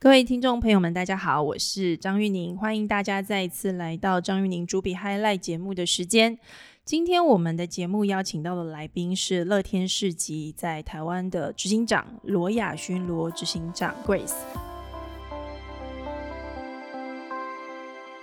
[0.00, 6.38] 各位听众朋友们，大家好，我是张玉宁，欢迎大家再一次来到张玉宁主笔 Highlight 节目的时间。
[6.84, 14.36] 今天我们的节目邀请到的来宾是乐天市集在台湾的执行长罗雅勋罗执行长 Grace。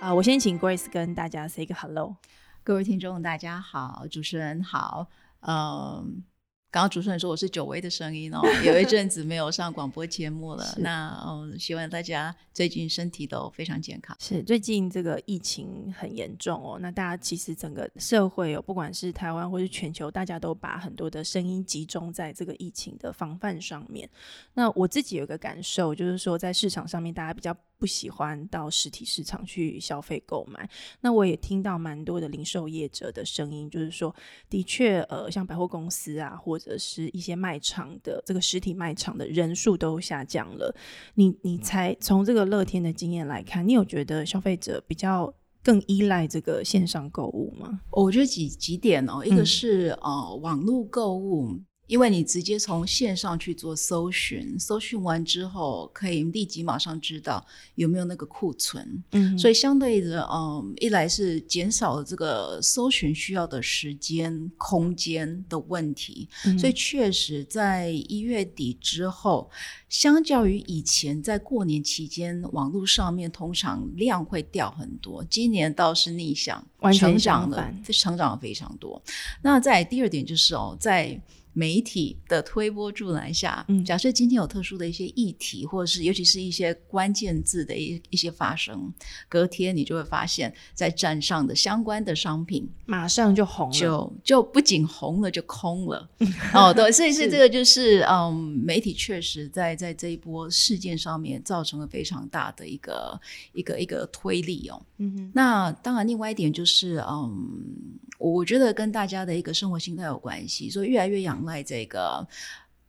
[0.00, 2.16] 啊，我先请 Grace 跟大家 say 个 hello。
[2.64, 5.08] 各位听众，大家好，主持人好，
[5.40, 6.24] 嗯。
[6.70, 10.74] 刚刚主持人说我是久违的声音哦， 有一阵子没有上广播节目了。
[10.78, 14.14] 那嗯，希望大家最近身体都非常健康。
[14.20, 24.06] 是最近这个疫情很严重哦，那大家其实整个社会哦，不管是台湾或是全球，大家都把很多的声音集中在这个疫情的防范上面。
[24.52, 27.56] 那我自己有个感受，就是说在市场上面，大家比较。
[27.78, 30.68] 不喜欢到实体市场去消费购买，
[31.00, 34.14] 那我也听到蛮多的零售业者的声音，就是说，
[34.48, 40.74] 的确，呃，像百货公司啊，或者是一些卖场的这个实体卖场的人数都下降了。
[41.14, 47.80] 你你才从这个乐天的经验来看，你有觉得消费者比较更依赖这个线上购物吗？
[47.90, 51.60] 我觉得几几点哦，一个是呃，网络购物。
[51.86, 66.28] 因为你直接从线上去做搜寻，搜寻完之后可以立即马上知道有没有那个库存，嗯，所以相对的，嗯，一来是减少了这个搜寻需要的时间、空间的问题，
[66.58, 69.50] 所以确实在一月底之后，
[69.88, 79.00] 相较于以前在过年期间，网络上面通常量会掉很多，今年倒是逆向，成长了，成长了非常多。
[79.42, 81.20] 那在第二点就是哦，在
[81.52, 88.92] 媒体的推波助澜下，嗯，假设今天有特殊的一些议题，或者是尤其是一些关键字的一一些发生，
[89.26, 96.06] 隔天你就会发现，在站上的相关的商品马上就红了，就就不仅红了，就空了。
[96.52, 103.20] 哦，对，所以是这个就是嗯，媒体确实在在这一波事件上面造成了非常大的一个
[103.52, 104.82] 一个一个推力哦。
[104.96, 107.98] 嗯哼，那当然，另外一点就是嗯。
[108.18, 112.26] 我觉得跟大家的一个生活心态有关系，所以越来越仰赖这个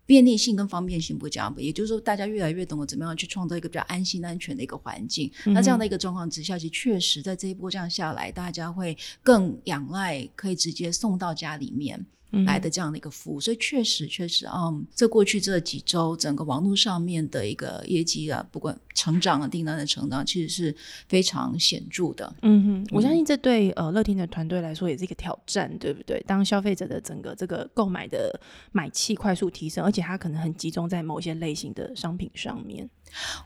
[0.06, 5.30] 便利性跟方便性不讲，也就是说，大家越来越懂得怎么样去创造一个比较安心、安全的一个环境。
[5.48, 12.06] 那这样的一个状况之下，其实确实在这一波这样下来，大家会更仰赖可以直接送到家里面。
[12.46, 20.76] 来的这样的一个服务，所以确实确实，嗯，这过去这几周，整个网络上面的一个业绩啊，不管成长啊，订单的成长，其实是
[21.08, 22.36] 非常显著的。
[22.42, 26.22] 嗯哼，我相信这对呃乐天的团队来说也是一个挑战，对不对？
[26.28, 28.40] 当消费者的整个这个购买的
[28.72, 32.90] 买气快速提升，而且它可能很集中在某些类型的商品上面。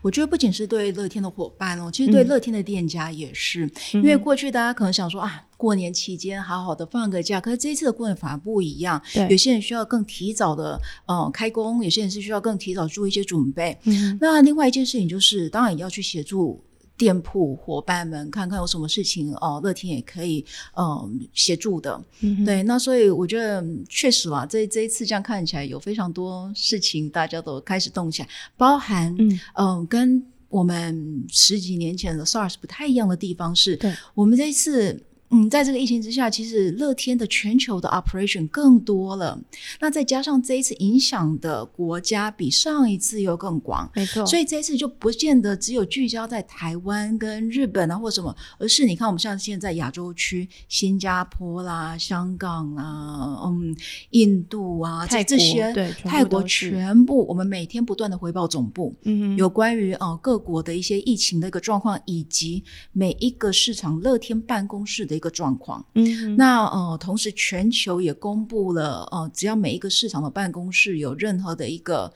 [0.00, 3.70] 我觉得不仅是对乐天的伙伴哦，其实对乐天的店家也是。
[3.92, 9.00] 因为过去大家可能想说啊，过年期间好好的放个假，可是这一次的过年反而不一样。
[9.30, 13.78] 有些人需要更提早的呃开工，有些人是需要更提早做一些准备。
[14.20, 16.62] 那另外一件事情就是，当然也要去协助。
[17.02, 20.44] 店铺伙伴们，看看有什么事情哦，乐天也可以
[20.76, 22.00] 嗯协助的。
[22.46, 29.12] 对，那所以我觉得确实啊，这这一次这样看起来有非常多事情，大家都开始动起来，包含
[29.54, 33.76] 嗯跟我们十几年前的 SARS 不太一样的地方是，
[34.14, 35.02] 我们这一次。
[35.34, 39.40] 嗯，在这个疫情之下，其实乐天的全球的 operation 更多了。
[39.80, 44.26] 那再加上这一次影响的国家比上一次又更广，没错。
[44.26, 53.74] 所以这一次就不见得只有聚焦在台湾跟日本啊或什么，而是你看我们像现在亚洲区，新加坡啦、香港啊、嗯、
[54.10, 62.62] 印度啊，泰这些对泰国全部，我们每天不断的回报总部，嗯，有关于呃各国的一些疫情的一个状况，以及
[62.92, 65.21] 每一个市场乐天办公室的。
[65.22, 72.12] 个状况，嗯，那呃，同时全球也公布了，呃，只要每一个市场的办公室有任何的一个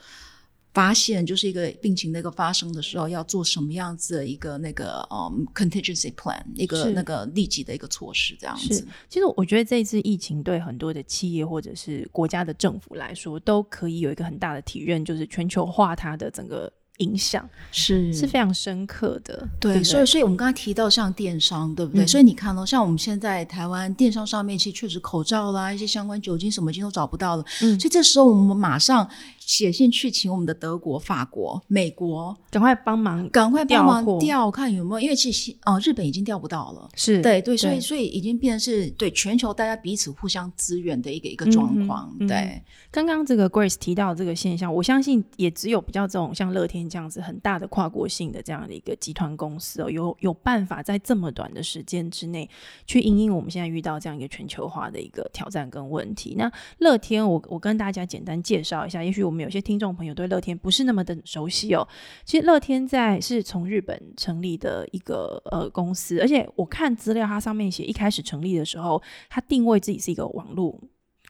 [0.75, 8.87] 发现，就是一个病情的一个发生的时候，要做什么样子的一个那个呃 contingency plan，一个那个立即的一个措施，这样子。
[9.09, 16.71] 其实我觉得这一次疫情对很多的企业或者是国家的政府来说，都可以有一个很大的体认，就是全球化它的整个。
[16.99, 22.07] 影响是是非常深刻的，对，所以所以我们刚才提到像电商，对不对？
[22.07, 27.45] 所以你看哦，像我们现在台湾电商上面，其实确实口罩啦，一些相关酒精什么，已经都找不到了。
[27.63, 29.09] 嗯，所以这时候我们马上。
[29.47, 42.13] 写信去请我们的德国、法国、美国，赶快帮忙，赶快帮忙调，看有没有，因为其实哦，日本已经调不到了，是对对，所以所以已经变成是对全球大家彼此互相支援的一个一个状况。
[42.27, 42.61] 对，
[42.91, 52.51] 刚刚这个 Grace 提到这个现象，我相信也只有比较这种像乐天这样子很大的跨国性的这样的一个集团公司哦，有有办法在这么短的时间之内
[52.85, 56.35] 去应应我们现在遇到这样一个全球化的一个挑战跟问题。
[56.37, 59.36] 那乐天，我我跟大家简单介绍一下，也许我们。
[59.37, 61.87] 们有些听众朋友对乐天不是那么的熟悉哦。
[62.25, 70.81] 其实乐天在是从日本成立的一个呃公司，而且我看资料，它上面写一开始成立的时候，它定位自己是一个网络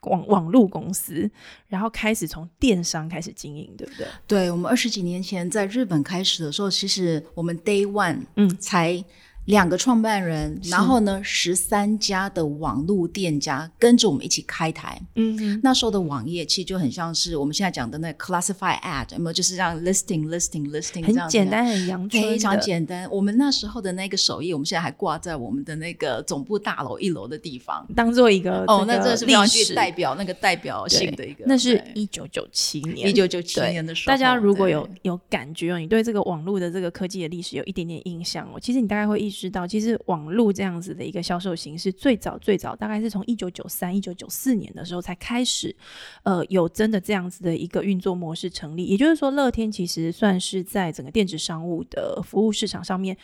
[0.02, 1.28] 网网络公司，
[1.66, 4.06] 然后开始从电商开始经营，对不对？
[4.26, 9.04] 对，我们二十几年前在日本开始的时候，其实我们 Day One 嗯才
[9.46, 15.00] 两个创办人，然后呢十三家的网络店家跟着我们一起开台。
[15.14, 19.32] 嗯嗯，那时候的网页其实就很像是我们现在讲的那 classify ad，有没有？
[19.32, 23.08] 就是让 listing listing listing，这样很简单，很阳春，非常简单。
[23.10, 27.86] 我们那时候的那个首页，我们现在还挂在我们的那个总部大楼一楼的地方。
[27.94, 34.12] 当做一个哦，那这是非常代表那个代表性的一个，那是一九九七年，一九九七年的时候。
[34.12, 45.74] 大家如果有有感觉哦，你对这个网络的这个科技的历史有一点点印象哦，其实你大概会意识到，其实网络这样子的一个销售形式，最早最早大概是从一九九三、一九九四年的时候才开始，
[46.22, 48.86] 呃，有真的这样子的一个运作模式成立。
[48.86, 53.16] 也就是说，乐天其实算是在整个电子商务的服务市场上面。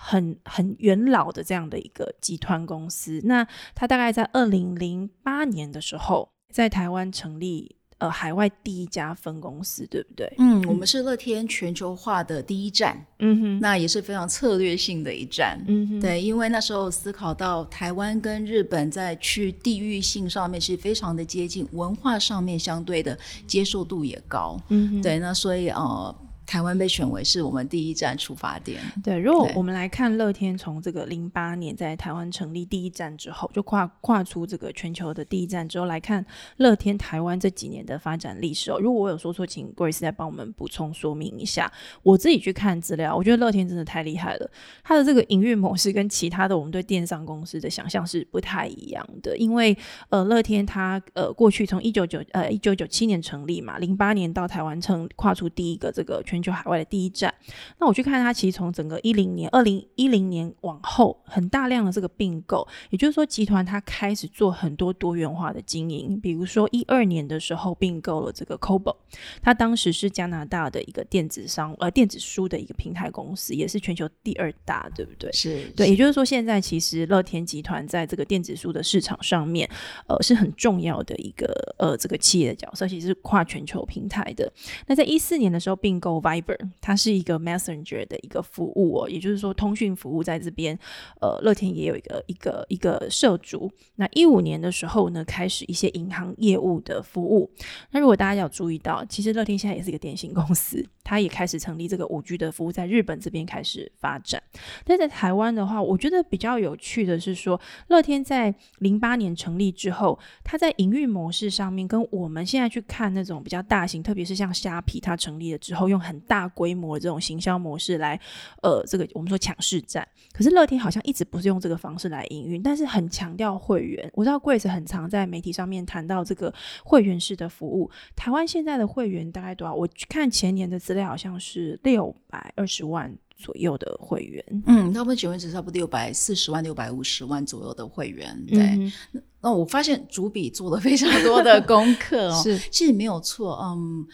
[0.00, 3.44] 很很元老的这样的一个集团公司，那
[3.74, 10.32] 它大概在二零零八年的时候，在台湾成立呃海外第一家分公司，对不对？
[10.38, 15.62] 嗯，我们是乐天全球化的第一站，嗯哼，那也是非常策略性的一站。
[15.66, 24.60] 嗯哼，对，因为那时候思考到台湾跟日本在去地域性上面是非常的接近，文化上面相对的接受度也高。
[24.68, 26.14] 嗯哼，对，那所以呃，
[26.48, 28.80] 台湾被选为是我们第一站出发点。
[29.04, 36.24] 对，如果我们来看乐天从这个零八年在台湾成立第一站之后，就跨跨出这个全球的第一站之后，来看
[36.56, 38.78] 乐天台湾这几年的发展历史哦。
[38.80, 41.70] 如果我有说错，请 Grace 再帮我们补充说明一下。
[42.02, 44.50] 我自己去看资料，我觉得乐天真的太厉害了，
[44.82, 49.76] 它的这个营运模式跟其他的我们对电商公司的想象是不太一样的，因为
[50.08, 57.32] 呃，乐天它呃过去从一九九呃一九九七年成立嘛，零八年到台湾成跨出第一个这个全球海外的第一站。
[57.78, 66.18] 那我去看它，其实从整个一零年、二零一零年往后，很大量的这个并购，也就是说，集团它开始做很多多元化的经营。
[66.20, 68.96] 比如说一二年的时候并购了这个 Kobo，
[69.42, 75.30] 它当时是加拿大的一个电子商呃电子书的一个平台公司，也是全球第二大，对不对？
[75.32, 79.68] 是，对，也就是说，现在其实乐天集团在这个电子书的市场上面，
[80.06, 84.50] 呃，是很重要的一个呃这个企业的角色，其实是跨全球平台的。
[84.86, 90.78] 那在一四年的时候并购 Viber，它是一个 Messenger 的一个服务哦，也就是说通讯服务在这边，
[91.22, 93.70] 呃，乐天也有一个一个一个涉足。
[93.96, 97.50] 那一五年的时候呢，开始一些银行业务的服务。
[97.92, 104.42] 那如果大家有注意到，其实乐天现在也是一个电信公司， 它也开始成立这个五 G 的服务，在日本这边开始发展。
[104.84, 107.58] 但在台湾的话，我觉得比较有趣的是说，
[107.88, 118.18] 乐天在零八年成立之后，它在营运模式上面跟我们现在去看那种比较大型，特别是像虾皮它成立了之后，用很大规模的这种行销模式来，
[118.62, 120.06] 呃，这个我们说抢市占。
[120.32, 124.08] 可是乐天好像一直不是用这个方式来营运，但是很强调会员。
[124.14, 126.52] 我知道 Grace 很常在媒体上面谈到这个
[126.84, 127.90] 会员式的服务。
[128.14, 129.74] 台湾现在的会员大概多少？
[129.74, 134.44] 我去看前年的资料，好像是六百二十万左右的会员。
[134.66, 138.44] 嗯，他们九月只差不多六百四十万、六百五十万左右的会员。
[138.46, 138.92] 对，嗯
[139.40, 144.06] 那我发现主笔做了非常多的功课哦， 是其实没有错，嗯。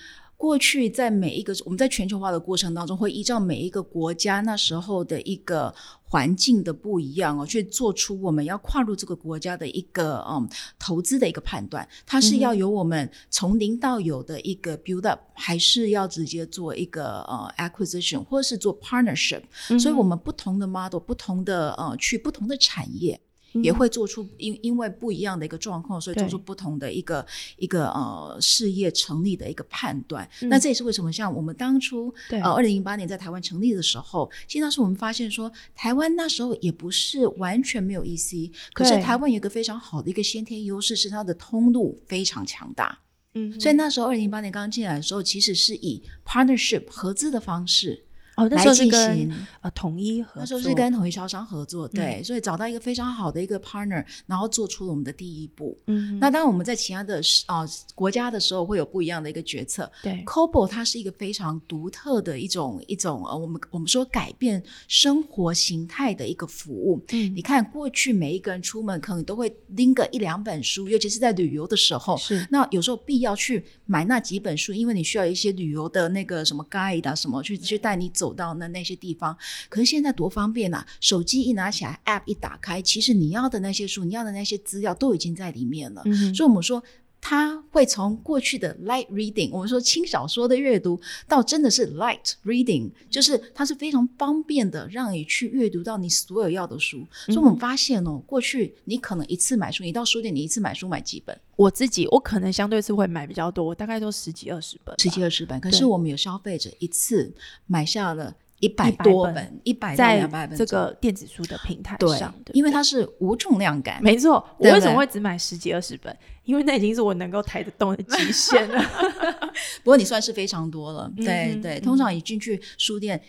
[0.44, 10.46] 过去在每一个我们在全球化的过程当中，会依照每一个国家那时候的一个环境的不一样哦，去做出我们要跨入这个国家的一个嗯
[10.78, 11.88] 投资的一个判断。
[12.04, 19.40] 它是要由我们从零到有的一个 build up，还是要直接做一个呃 acquisition，或者是做 partnership？、
[19.80, 23.18] 所以我们不同的 model，不同的呃去不同的产业。
[23.62, 27.24] 也会做出因因为不一样的一个状况，所以做出不同的一个
[27.56, 30.28] 一个呃事业成立的一个判断。
[30.42, 42.98] 那这也是为什么像我们当初呃二零零八年在台湾成立的时候，其实当时我们发现说，台湾那时候也不是完全没有 EC，可是台湾有一个非常好的一个先天优势是它的通路非常强大。
[43.34, 48.04] 嗯，所以那时候二零零八年刚进来的时候，其实是以 partnership 合资的方式
[48.36, 49.32] 哦，那来时候是跟。
[49.60, 55.76] 呃统一合作，那时候是跟统一超商合作，对，嗯所以找到一个非常好的一个 partner，然后做出了我们的第一步。
[55.86, 57.64] 嗯那当然我们在其他的啊、
[57.94, 59.90] 国家的时候会有不一样的一个决策。
[60.02, 67.02] 对 c o b o 它是一个非常独特的一种一种呃，我们我们说改变生活形态的一个服务。
[67.12, 79.36] 嗯你看过去每一个人出门可能都会拎个一两本书，尤其是在旅游的时候，是那有时候必要去买那几本书，因为你需要一些旅游的那个什么 guide 啊什么，去去带你走到那那些地方。
[79.68, 80.86] 可是现在多方便啊！
[81.00, 86.02] 手机一拿起来，app 一打开，其实你要的那些书，你要的那些资料都已经在里面了。
[86.06, 86.82] 嗯所以我们说。
[87.26, 97.02] 它会从过去的 light reading，我们说轻小说的阅读，到真的是 light reading，就是它是非常方便的，让你去阅读到你所有要的书。
[97.28, 101.34] 所以我们发现哦，过去你可能一次买书，你到书店你一次买书买几本？
[101.56, 105.58] 我自己我可能相对是会买比较多，大概都十几二十本，十几二十本。
[105.58, 107.34] 可是我们有消费者一次
[107.66, 108.36] 买下了。
[108.64, 114.02] 一百多本，一百在两百本，这个电子书的平台上的，因为它是无重量感。
[114.02, 116.16] 没错，我为什么会只买十几二十本？
[116.44, 118.82] 因为那已经是我能够抬得动的极限了。
[119.84, 121.78] 不过你算是非常多了，对对。
[121.80, 123.20] 通常一进去书店，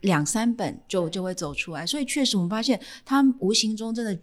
[0.00, 4.18] 两三本就就会走出来，所以确实我们发现，它无形中真的。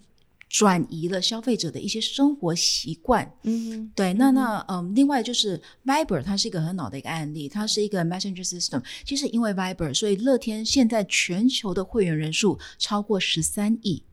[0.50, 8.84] 转移了消费者的一些生活习惯，嗯，对，那那嗯，另外就是 Viber，它是一个很好的一个案例，它是一个 Messenger system。
[9.06, 14.04] 其实因为 Viber，所以乐天现在全球的会员人数超过十三亿，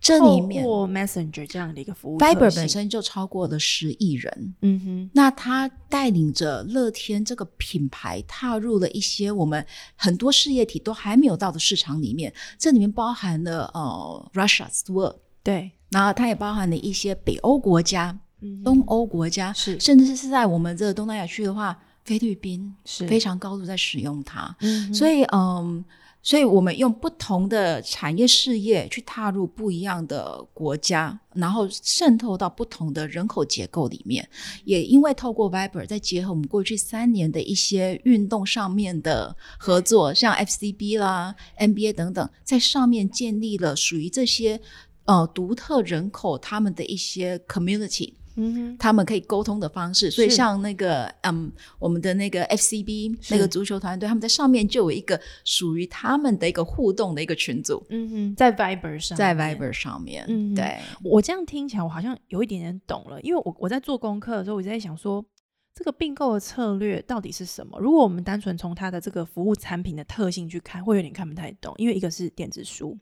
[0.00, 9.64] 这里面 Messenger 这样的一个服务，Viber 本身就超过了十亿人，嗯哼，那他带领着乐天这个品牌踏入了一些我们
[9.94, 15.70] 很多事业体都还没有到的市场里面，这里面包含了呃 Russia、s w o r d 对。
[15.90, 18.18] 然后它也包含了一些北欧国家、
[18.64, 24.54] 东欧国家，是甚至是在我们这个东南亚区的话，菲律宾是非常高度在使用它。
[24.92, 25.84] 所以，嗯，
[26.22, 34.28] 所以我们用不同的产业事业去踏入不一样的国家，然后渗透到不同的人口结构里面。
[34.64, 44.60] 也因为透过 Viber，再结合我们过去三年的一些运动上面的合作，像 FCB 啦、NBA 等等，在上面建立了属于这些。
[45.06, 60.78] 呃，独特人口他们的一些 community，嗯，他们可以沟通的方式，所以像那个嗯，我们的那个 FCB 那个足球团队，他们在上面就有一个属于他们的一个互动的一个群组，嗯哼，在 Viber 上，在 Viber 上面，嗯，对。
[61.02, 65.24] 我这样听起来，我好像有一点点懂了，因为我我在做功课的时候，我在想说。
[65.76, 67.78] 这个并购的策略到底是什么？
[67.78, 71.74] 如果我们单纯从它的这个服务产品的特性去看，会有点看不太懂。
[71.76, 72.96] 因为一个是电子书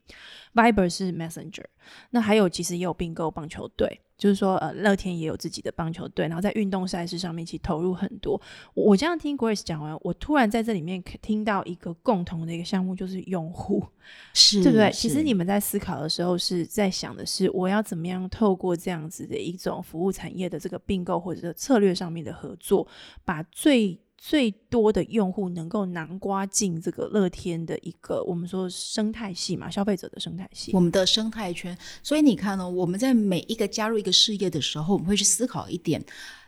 [0.54, 1.64] ，Viber 是 Messenger，
[2.10, 4.00] 那还有其实也有并购棒球队。
[4.16, 8.40] 就是说，呃，乐天也有自己的棒球队，然后在运动赛事上面其实投入很多。
[8.72, 13.84] 我这样听 Grace 讲完，我突然在这里面听到一个共同的一个项目，就是用户，
[14.32, 14.90] 是对不对？
[14.92, 22.86] 其实你们在思考的时候是在想的是，我要怎么样透过这样子的一种服务产业的这个并购或者策略上面的合作，
[23.24, 31.76] 把最最多的用户能够南瓜进这个乐天的一个我们说生态系嘛，消费者的生态系，我们的生态圈。
[32.02, 36.02] 所以你看呢，我们在每一个加入一个事业的时候，我们会去思考一点，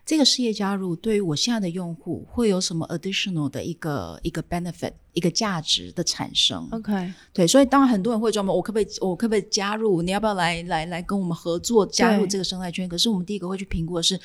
[0.06, 6.66] 这个事业加入对于我现在的用户会有什么 additional 的一个一个 benefit，一个价值的产生。
[6.72, 10.00] OK，对，所以当然很多人会专门，我可不可以，我可不可以加入？
[10.00, 12.88] 你要不要来来来跟我们合作加入这个生态圈？
[12.88, 14.18] 可是我们第一个会去评估的是。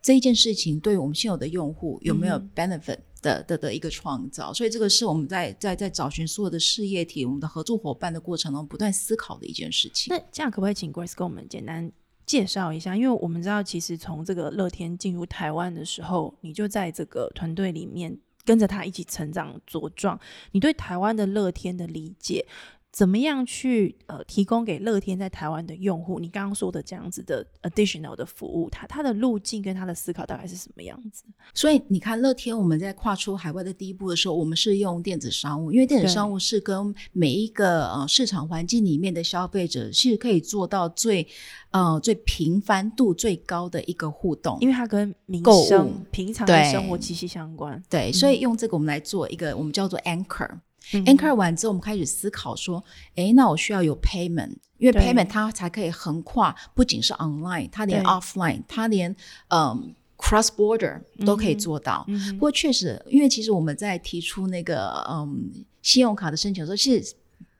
[0.00, 4.52] 这一件事情对我们现有的用户有没有 benefit 的的的一个创造？
[4.52, 10.14] 所以这个是我们在在在找寻所有的事业体、我们的合作伙伴的过程中不断思考的一件事情。
[10.14, 11.90] 那这样可不可以请 Grace 跟我们简单
[12.24, 12.96] 介绍一下？
[12.96, 20.18] 因为我们知道，其实从这个乐天进入台湾的时候，你就在这个团队里面跟着他一起成长茁壮。
[20.52, 22.46] 你对台湾的乐天的理解？
[22.98, 26.18] 怎么样去呃提供给乐天在台湾的用户？
[26.18, 31.22] 你刚刚说的这样子的 additional 的服务，它它的路径跟它的思考大概是什么样子？
[31.54, 41.24] 所以你看，乐天我们在跨出海外的第一步的时候，我们是用电子商务，因为电子商务是跟每一个呃市场环境里面的消费者是可以做到最
[41.70, 47.80] 呃最频繁度最高的一个互动，因为它跟民生平常的生活息息相关。
[47.88, 50.50] 对，所以用这个我们来做一个我们叫做 anchor。
[50.92, 52.82] Anchor 完之后，我们开始思考说：，
[53.14, 59.14] 哎，那我需要有 payment，因为 payment 它才可以横跨，不仅是 online，它连 offline，它连
[59.48, 62.06] 嗯 cross border 都可以做到。
[62.32, 67.16] 不过确实，因为其实我们在提出那个嗯信用卡的申请的时候，是。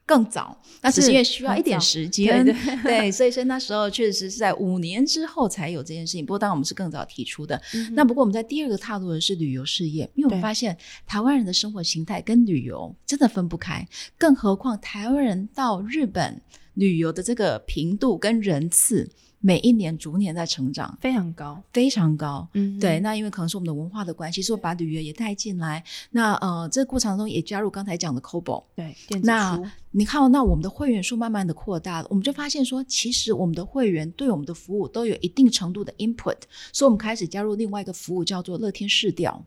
[0.09, 2.43] 更早，那只是因为需要一点时间，
[2.83, 6.25] 对， 所以说那时候确实是在五年之后才有这件事情。
[6.25, 7.61] 不过当然我们是更早提出的。
[7.93, 10.75] 那不过我们在第二个踏入的是旅游事业，因为我们发现
[11.07, 13.87] 台湾人的生活形态跟旅游真的分不开，
[14.17, 16.41] 更何况台湾人到日本
[16.73, 19.11] 旅游的这个频度跟人次。
[19.41, 22.47] 每一年逐年在成长，非常高，非常高。
[22.55, 22.99] 嗯，对。
[23.01, 25.83] 那因为可能是我们的文化的关系，所以把旅游也带进来。
[26.11, 28.65] 那呃，这个过程中也加入刚才讲的 COBO。
[28.75, 29.61] 对，那
[29.93, 36.39] 你看，那我们的会员数慢慢的扩大了，我们就发现说，其实我们的会员对我们的服务都有一定程度的 input，
[36.73, 39.45] 所以我们开始加入另外一个服务，叫做乐天试调。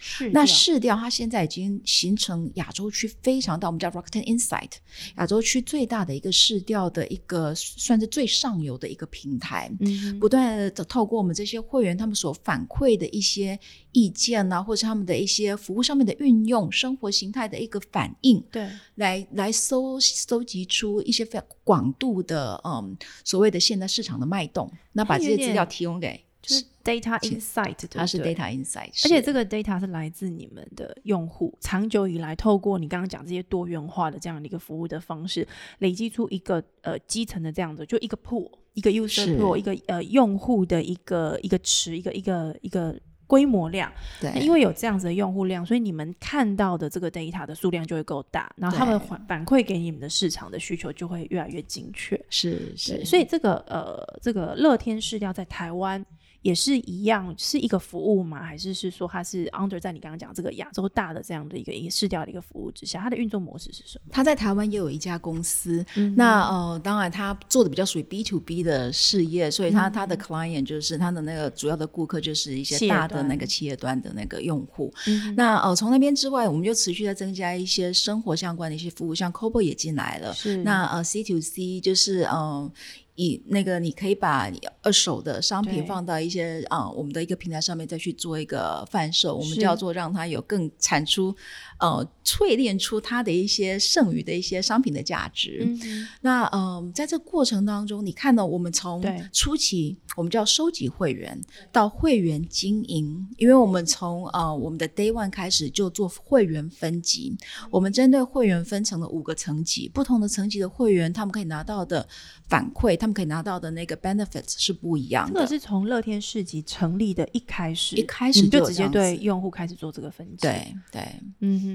[0.00, 4.70] 是那市调它现在已经形成亚洲区非常大，我们叫 Rockton Insight，
[5.16, 13.58] 亚洲区最大的一个市调的一个算是最上游的一个平台，嗯不断的透过我们这些会员他们所反馈的一些
[13.92, 35.46] 意见呐、或者他们的一些服务上面的运用、生活形态的一个反应，对，来来搜搜集出一些非常广度的嗯所谓的现在市场的脉动，那把这些资料提供给就是 data insight，对它是 data insight，而且这个 data 是来自你们的用户，长久以来透过你刚刚讲这些多元化的这样的一个服务的方式，
[35.78, 39.38] 累积出一个呃基层的这样的就一个 pool，一个 user 是。
[39.38, 43.90] pool，一个呃用户的一个一个池，一个一个一个规模量。
[44.20, 52.20] 那对，因为有这样子的用户量，所以你们看到的这个 data 的数量就会够大，然后他们反反馈给你们的市场的需求就会越来越精确。
[52.28, 56.04] 是是，所以这个呃，这个乐天市调在台湾
[56.42, 58.42] 也是一样，是一个服务吗？
[58.42, 64.10] 还是是说它是 under 在你刚刚讲这个亚洲大的这样的一个一个市调的一个服务之下，它的运作模式是什么？
[64.12, 74.92] 他在台湾也有一家公司，嗯那呃，当然他做的比较属于 B to B 的事业，所以他、嗯他的 client 就是他的那个主要的顾客就是一些大的那个企业端的那个用户。
[75.06, 80.32] 嗯那呃，从那边之外，我们就持续在增加一些生活相关的一些服务，像 Cobo 也进来了。
[80.34, 82.32] 是那呃 C to C 就是嗯。
[82.32, 82.72] 呃
[83.14, 89.60] 以那个，你可以把你二手的商品放到一些啊、我们的一个平台上面，再去做一个贩售，我们是。
[89.62, 91.34] 叫做让它有更产出，
[91.82, 95.64] 呃，淬炼出它的一些剩余的一些商品的价值。
[95.66, 101.36] 嗯那嗯、在这过程当中，你看到我们从初期我们就要收集会员
[101.72, 107.36] 到会员经营，因为我们从呃我们的 Day One 开始就做会员分级，
[107.68, 112.06] 我们针对会员分成了五个层级，不同的层级的会员，他们可以拿到的
[112.48, 115.34] 反馈，他们可以拿到的那个 benefits 是不一样的。
[115.34, 121.02] 这个是从乐天市集成立的一开始，一开始就就直接对用户开始做这个分级。，对对，
[121.40, 121.71] 嗯哼，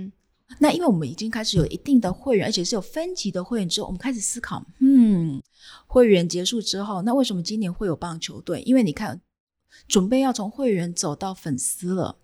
[0.60, 5.42] 那因为我们已经开始有一定的会员，而且是有分级的会员之后，我们开始思考，嗯，
[5.86, 8.62] 会员结束之后，那为什么今年会有棒球队？
[8.62, 9.20] 因为你看，
[9.88, 12.16] 准备要从会员走到粉丝了，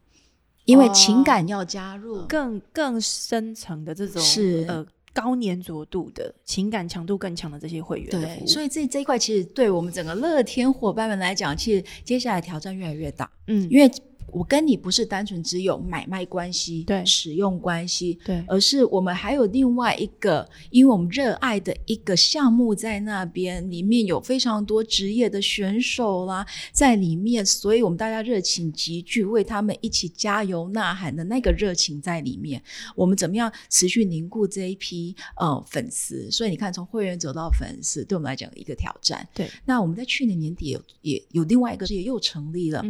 [0.66, 13.92] 因为哦情感要加入，更更深层的这种是呃高粘着度的情感强度更强的这些会员对，所以这这一块其实对我们整个乐天伙伴们来讲，其实接下来挑战越来越大，嗯，因为
[14.34, 32.62] 我跟你不是单纯只有买卖关系、对使用关系，对而是我们还有另外一个，因为我们热爱的一个项目在那边，里面有非常多职业的选手啦，在里面，所以我们大家热情集聚，为他们一起加油呐喊的那个热情在里面。
[32.96, 36.30] 我们怎么样持续凝固这一批呃粉丝？
[36.32, 39.28] 所以你看，从会员走到粉丝，对我们来讲一个挑战。
[39.34, 42.84] 对，那我们在去年年底有也有另外一个事业又成立了，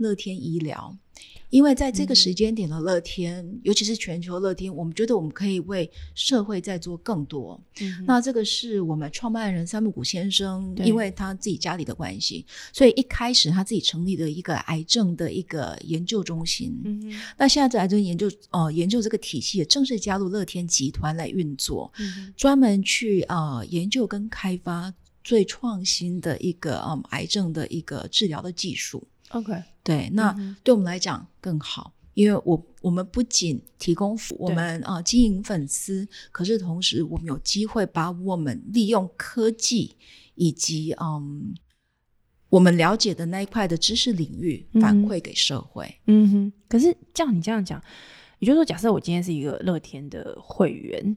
[0.00, 0.96] 乐天医疗，
[1.50, 7.60] 因为在这个嗯时间点的乐天，尤其是全球乐天，我们觉得我们可以为社会在做更多。
[7.80, 16.80] 嗯那这个是我们创办人三木谷先生，因为他自己家里的关系，所以一开始他自己成立的一个癌症的一个研究中心。
[16.84, 29.06] 嗯那现在这癌症研究呃研究这个体系也正式加入乐天集团来运作，嗯专门去呃研究跟开发最创新的一个嗯癌症的一个治疗的技术。
[29.30, 39.96] ，OK，对，那对我们来讲更好，因为我我们不仅提供我们啊、呃经营粉丝，可是同时我们有机会把我们利用科技
[40.34, 41.54] 以及嗯
[42.48, 45.92] 我们了解的那一块的知识领域嗯反馈给社会。
[46.06, 46.52] 嗯哼。
[46.68, 47.82] 可是像你这样讲，
[48.38, 51.16] 也就是说，假设我今天是一个乐天的会员。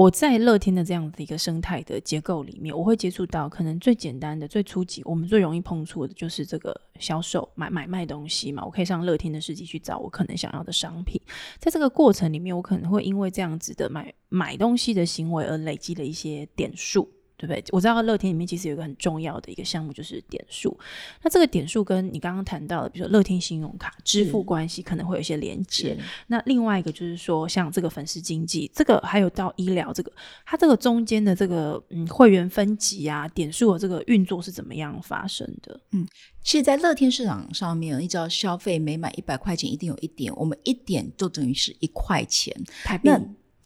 [0.00, 8.64] 我在乐天的这样子一个生态的结构里面，我会接触到可能最简单的、最初级，我们最容易碰触的就是这个销售、买买卖东西嘛。
[8.64, 11.20] 我可以上乐天的世纪去找我可能想要的商品，
[11.58, 17.06] 在这个过程里面，我可能会因为这样子的买买东西的行为而累积了一些点数。
[17.40, 17.64] 对不对？
[17.70, 20.78] 我知道乐天里面其实有一个很重要的一个项目，就是点数。
[21.22, 25.96] 那这个点数跟你刚刚谈到的，比如说乐天信用卡支付关系，可能会有一些连接。
[26.26, 30.12] 那另外一个就是说，像这个粉丝经济，这个还有到医疗这个，
[30.44, 35.80] 它这个中间的这个嗯会员分级啊、点数的这个运作是怎么样发生的？
[35.92, 36.06] 嗯
[36.42, 42.54] 其实，在乐天市场上面，你只要消费每满一百块钱，一定有一点，我们一点就等于是一块钱。
[42.82, 43.20] 台币那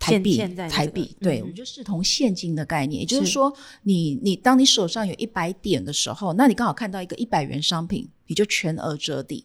[0.04, 3.00] 台现币，现在这个台币，对，嗯我们就视同现金的概念。
[3.00, 3.52] 也就是是说，
[3.84, 9.44] 你你当你手上有一百点的时候，那你刚好看到一个一百元商品，你就全额折抵。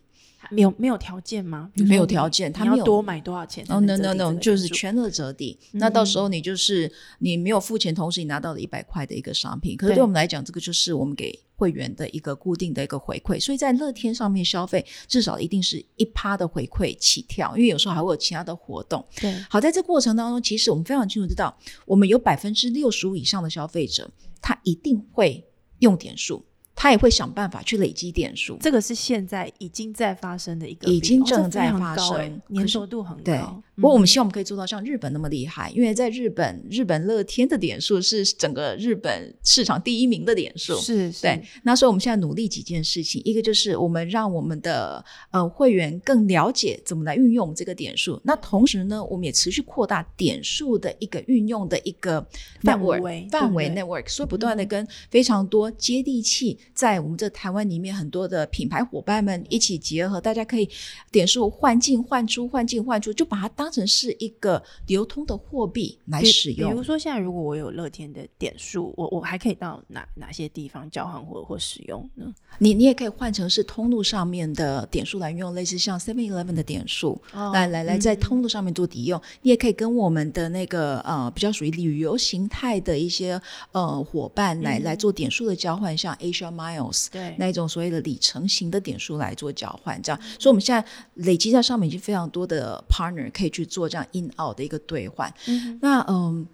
[0.51, 1.69] 没有没有条件吗？
[1.75, 5.57] 没有条件它没有你要多买多少钱才哦、能 no no no，就是全额折抵。
[5.73, 9.75] 那嗯到时候你就是你没有付钱，同时你拿到了一百块的一个商品。
[9.75, 19.05] 可是对对我们来讲，这个就是我们给会员的一个固定的一个回馈，所以在乐天上面消费，至少一定是一趴的回馈起跳，因为有时候还会有其他的活动。
[19.19, 21.53] 对，好，在这过程当中，其实我们非常清楚知道，
[21.85, 24.09] 我们有百分之六十五以上的消费者，
[24.41, 25.45] 他一定会
[25.79, 26.45] 用点数。
[26.81, 33.23] 他也会想办法去累积点数，这个是现在已经在发生的一个，已经正在发生，粘稠度很高。
[33.23, 33.37] 对，
[33.79, 40.75] 不过我们希望我们可以做到像日本那么厉害，因为在日本，日本乐天的点数是整个日本市场第一名的点数。
[40.79, 41.41] 是，对。
[41.63, 52.25] 那所以我们现在努力几件事情，一个就是我们让我们的呃会员更了解怎么来运用我们这个点数，那同时呢，我们也持续扩大点数的一个运用的一个
[52.63, 56.57] 范围范围 network，所以不断的跟非常多接地气。
[56.73, 60.69] 在我们这台湾里面，很多的品牌伙伴们一起结合，大家可以
[61.11, 66.69] 点数换进换出，换进换出，就把它当成是一个流通的货币来使用。
[66.69, 72.33] 比如说，现在如果我有乐天的点数，我我还可以到哪哪些地方交换或或使用呢？
[72.57, 77.21] 你你也可以换成是通路上面的点数来用，类似像 Seven Eleven 的点数，
[77.53, 79.21] 来来来在通路上面做抵用。
[79.43, 86.49] 你也可以跟我们的那个呃比较属于旅游形态的一些呃伙伴来来做点数的交换，像 Asia。
[86.49, 95.33] miles 对那一种所谓的里程型的点数来做交换，这样，所以我们现在累积在上面已经非常多的 partner 可以去做这样 in out 的一个兑换。
[95.81, 96.47] 那嗯，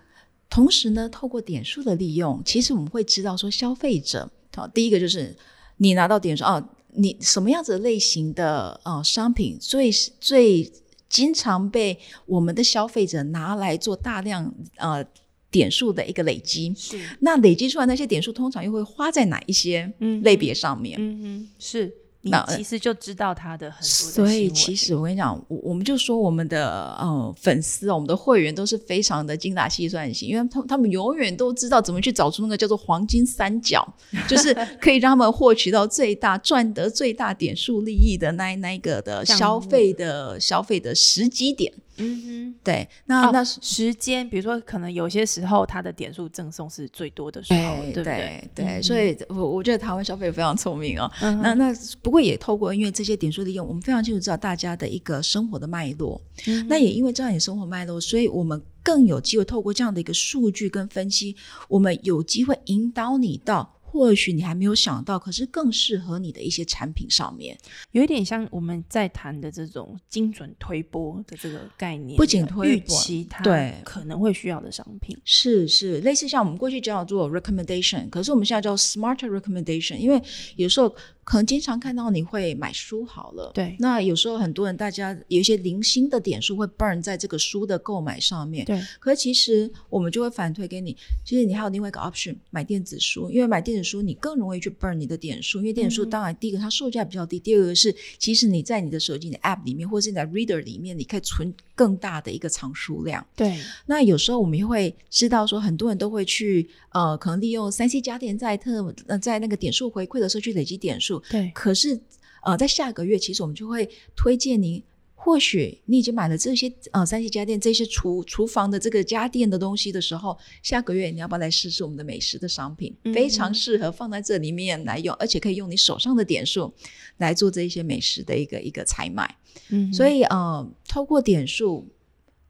[0.49, 5.35] 同时呢，透过点数的利用，其实我们会知道说消费者，好，第一个就是
[5.77, 10.71] 你拿到点数哦，你什么样子类型的呃商品最最
[11.09, 15.05] 经常被我们的消费者拿来做大量呃。
[15.51, 19.89] 点数的一个累积，是那累积出来那些点数，通常又会花在哪一些
[20.21, 20.97] 类别上面？
[20.99, 21.89] 嗯嗯，是。
[22.25, 33.87] 你其实就知道他的很多，所以其实我跟你讲，我我们就说我们的呃粉丝，我们的会员都是非常的精打细算型，因为他他们永远都知道怎么去找出那个叫做黄金三角，
[34.27, 41.71] 就是 可以让他们获取到最大赚得最大点数利益的那那个的消费的消费的时机点。
[41.97, 48.49] 嗯哼，对，那那时间，比如说可能有些时候它的点数赠送是最多的时候，对不对？
[48.53, 51.09] 对，所以我我觉得台湾消费非常聪明哦。
[51.21, 56.21] 那那不过也透过因为这些点数利用，我们非常清楚知道大家的一个生活的脉络。
[56.67, 61.35] 那也因为这样你生活脉络，所以我们更有机会透过这样的一个数据跟分析，
[61.67, 63.74] 我们有机会引导你到。
[63.95, 67.57] 或许你还没有想到，可是更适合你的一些产品上面，
[67.91, 80.21] 有一点像我们在谈的这种精准推波的这个概念，不仅推预期它对可能会需要的商品，是是类似像我们过去叫做 recommendation，可是我们现在叫 smarter recommendation，因为
[80.57, 80.93] 有时候。
[81.25, 83.75] 可能经常看到你会买书好了，对。
[83.79, 88.79] 那有时候很多人，大家有一些零星的点数会 burn 在这个书的购买上面，对。
[88.99, 103.23] 可是其实我们就会反推给你，其实你还有另外一个 option，买电子书，因为买电子书你更容易去 burn 你的点数，因为电子书当然第一个它售价比较低，第二个是其实你在你的手机的 app 里面或者你在 reader 里面，你可以存更大的一个藏书量。
[103.35, 103.59] 对。
[103.85, 111.51] 那有时候我们也会知道说，很多人都会去呃，可能利用三 C 家电在特呃在那个点数回馈的时候去累积点数，对。
[111.53, 112.01] 可是。
[112.47, 114.83] 呃，在下个月，其实我们就会推荐你，
[115.25, 122.95] 或许你已经买了这些呃三 C 家电这些厨厨房的这个家电的东西的时候，下个月你要不要来试试我们的美食的商品？
[123.11, 126.71] 非常适合放在这里面来用，而且可以用你手上的点数
[127.17, 129.35] 来做这一些美食的一个一个采买。
[129.69, 131.87] 嗯，所以呃，透过点数，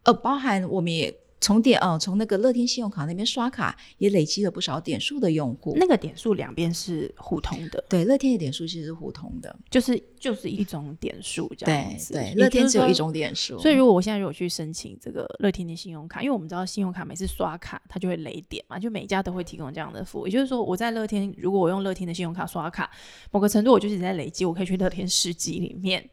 [0.03, 1.15] 呃，包含我们也。
[1.41, 5.75] 从点哦，从那个乐天信用卡那边刷卡也累积了不少点数的用户。
[5.77, 12.13] 那个点数两边是互通的，对，乐天的点数其实是互通的，就是就是一种点数这样子。
[12.13, 13.59] 对，乐天只有一种点数。
[13.59, 20.25] 所以如果我现在如果去申请这个乐天的信用卡，因为我们知道信用卡每次刷卡它就会累点嘛，就每家都会提供这样的服务。
[20.25, 22.89] 也就是说，我在乐天，如果我用乐天的信用卡刷卡，
[23.31, 26.09] 某个程度我就是在累积，我可以去乐天市集里面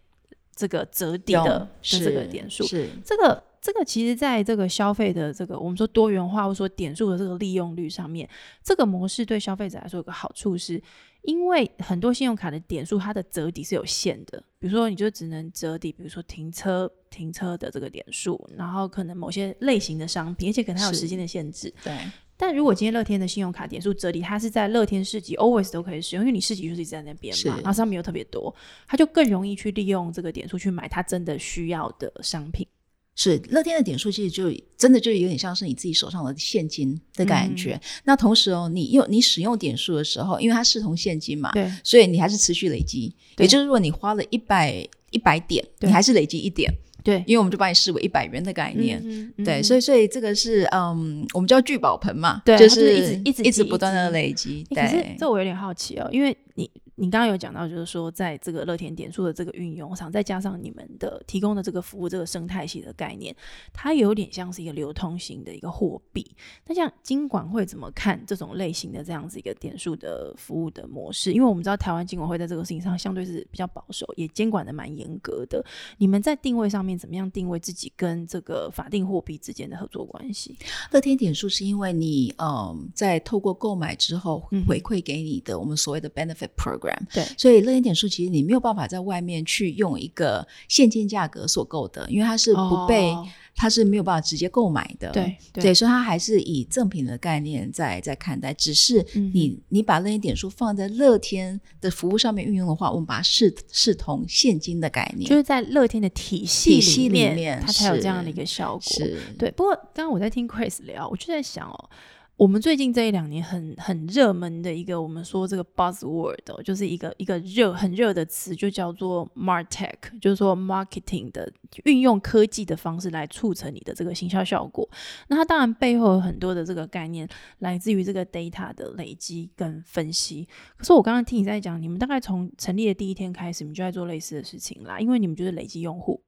[0.54, 3.42] 这个折抵的这个点数，是这个。
[3.62, 8.28] 这个其实，在这个消费的这个我们说多元化或者说点数的这个利用率上面，
[8.60, 10.82] 这个模式对消费者来说有个好处，是
[11.22, 21.72] 因为很多信用卡的点数它的折抵是有限的，比如说你就只能折抵，比如说停车停车的这个点数，然后可能某些类型的商品，而且可能它有时间的限制。
[21.84, 21.96] 对。
[22.36, 28.52] 但如果今天乐天的信用卡点数折抵，它是在乐天市集 always 都可以使用，因为你市集就是一直在那边嘛，然后商品又特别多，
[28.88, 32.66] 它就更容易去利用这个点数去买它真的需要的商品。
[33.14, 37.80] 是乐天的点数，其实就真的就有点像是你自己手上的现金的感觉。
[38.04, 43.14] 那同时哦，你用你使用点数的时候，因为它视同现金嘛，对，所以你还是持续累积。
[43.38, 46.72] 也就是说，你花了一百一百点，你还是累积一点。
[47.04, 49.02] 对，因为我们就把你视为一百元的概念。
[49.04, 54.64] 嗯对，所以所以这个是嗯，我们叫聚宝盆嘛，对就是一直一直一直不断的累积。
[54.70, 63.34] 欸可是对，这我有点好奇哦，因为你你刚刚有讲到，就是说在这个乐天点数的这个运用上，再加上你们的提供的这个服务这个生态系的概念，
[63.72, 66.30] 它有点像是一个流通型的一个货币。
[66.66, 71.32] 那像金管会怎么看这种类型的这样子一个点数的服务的模式？
[71.32, 75.64] 因为我们知道台湾金管会在这个事情上相对是比较保守，也监管的蛮严格的。
[75.96, 80.56] 你们在定位上面怎么样定位自己跟这个法定货币之间的合作关系？
[80.90, 86.81] 乐天点数是因为你嗯，在透过购买之后回馈给你的我们所谓的 benefit program，
[87.12, 95.10] 对所以乐天点数其实你没有办法在外面去用一个现金价格所购的，因为它是不被、哦它是没有办法直接购买的。
[95.10, 108.80] 对对，所以它还是以赠品的概念在在看待，只是嗯你、你把乐天点数放在乐天的服务上面运用的话，我们把它视视同现金的概念，就是在乐天的体系里面，它才有这样的一个效果。
[108.80, 109.50] 是对。
[109.50, 111.90] 不过刚刚我在听 Chris 聊，我就在想哦，
[112.36, 121.52] 我们最近这一两年很很热门的一个，我们说这个 buzzword，、就是一个一个热很热的词，就叫做 martech，就是说 marketing 的
[121.84, 124.88] 运用科技的方式来促成你的这个行销效果。
[125.28, 130.48] 那它当然背后有很多的这个概念来自于这个 data 的累积跟分析。
[130.76, 136.20] 可是我刚刚听你在讲，你们大概从成立的第一天开始，你们就在做类似的事情啦，因为你们就是累积用户。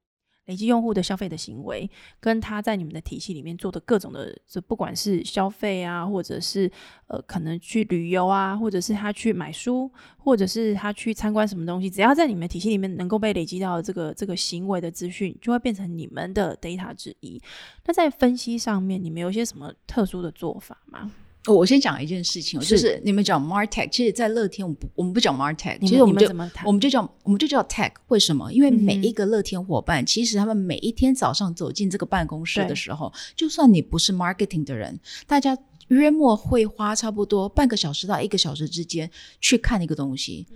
[0.45, 6.71] 累积用户的消费的行为，跟他在你们的体系里面做的各种的，就不管是消费啊，或者是
[7.07, 17.41] 呃可能去旅游啊，或者是他去买书，或者是他去参观什么东西，只要在你们体系里面能够被累积到这个这个行为的资讯，就会变成你们的 data 之一。
[17.85, 21.11] 那在分析上面，你们有一些什么特殊的做法吗？
[21.47, 26.27] 哦我先讲一件事情哦，就是是你们讲 Martech，其实，在乐天我们不我们不讲 Martech，其实我们就
[26.65, 28.51] 我们就叫我们就叫 Tech，为什么？
[28.51, 35.55] 因为每一个乐天伙伴，其实他们每一天早上走进这个办公室的时候，就算你不是 marketing 的人，大家
[35.89, 40.47] 约莫会花差不多半个小时到一个小时之间去看一个东西，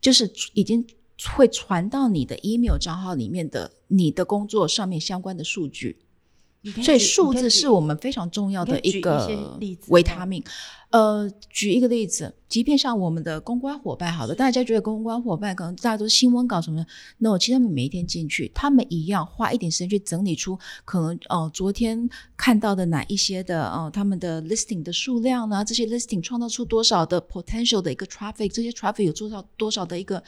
[0.00, 0.86] 就是已经
[1.34, 5.96] 会传到你的 email 账号里面的你的工作上面相关的数据。
[6.82, 10.42] 所以数字是我们非常重要的一个维他命。
[10.90, 16.86] 呃，举一个例子，即便像我们的公关伙伴，好了，大家觉得公关伙伴可能大家都是新闻稿什么的
[17.18, 25.64] ，no，其实他们每一天进去，他们一样花一点时间去整理出可能呃昨天看到的哪一些的呃他们的 listing 的数量呢？
[25.64, 30.22] 这些 listing 创造出多少的 potential 的一个 traffic，这些 traffic 有多少多少的一个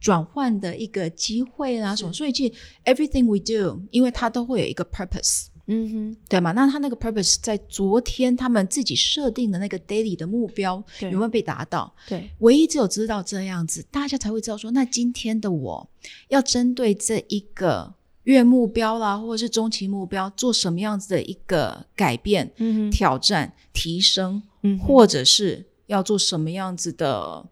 [0.00, 2.12] 转换的一个机会啦什么？
[2.12, 2.54] 所以其实
[2.84, 5.48] everything we do，因为它都会有一个 purpose。
[5.66, 6.52] 嗯哼，对吗？
[6.52, 11.94] 那他那个 purpose 在昨天他们自己设定的那个 daily 的目标有没有被达到？
[12.08, 15.88] 对，唯一只有知道这样子，大家才会知道说，那今天的我
[16.28, 27.46] 要针对这一个月目标啦，或者是中期目标，做什么样子的一个改变、嗯，挑战、提升，嗯或者是要做什么样子的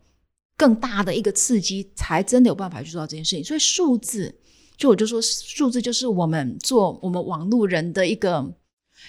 [0.56, 3.42] 更大的一个刺激，才真的有办法去做到这件事情。
[3.44, 4.34] 所以数字，
[4.82, 8.44] 就我就说，数字就是我们做我们网路人的一个，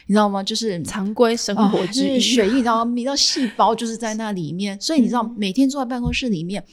[0.05, 0.43] 你知道吗？
[0.43, 2.91] 就是常规生哦活之一，就是血液，你知道吗？
[2.93, 6.63] 你知道细胞就是在那里面，所以你知道嗯每天坐在办公室里面。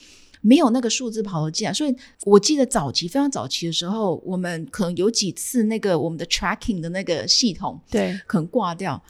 [0.42, 9.02] 没有那个数字跑得进来，所以我记得早期非常早期的时候，我们可能有几次那个我们的 tracking 的那个系统对，可能挂掉，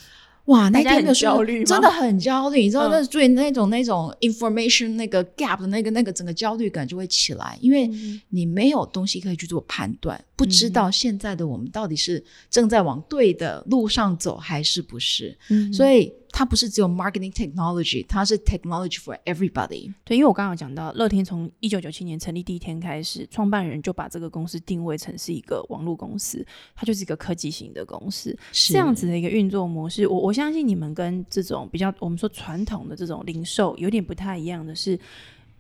[0.51, 2.61] 哇，那天没有数字焦虑真的很焦虑。
[2.63, 15.37] 你知道，嗯那最那种那种 information 那个 gap 的那个那个整个焦虑感就会起来，因为嗯你没有东西可以去做判断，不知道现在的我们到底是正在往对的路上走还是不是。
[15.49, 19.93] 嗯所以它不是只有 marketing technology，它是 technology for everybody。
[20.05, 28.37] 对，因为我刚刚有讲到，乐天从一九九七年成立第一天开始，创办人就把这个公司定位成是一个网络公司，它就是一个科技型的公司。
[28.53, 34.99] 是这样子的一个运作模式，我我相信你们跟这种比较我们说传统的这种零售有点不太一样的是，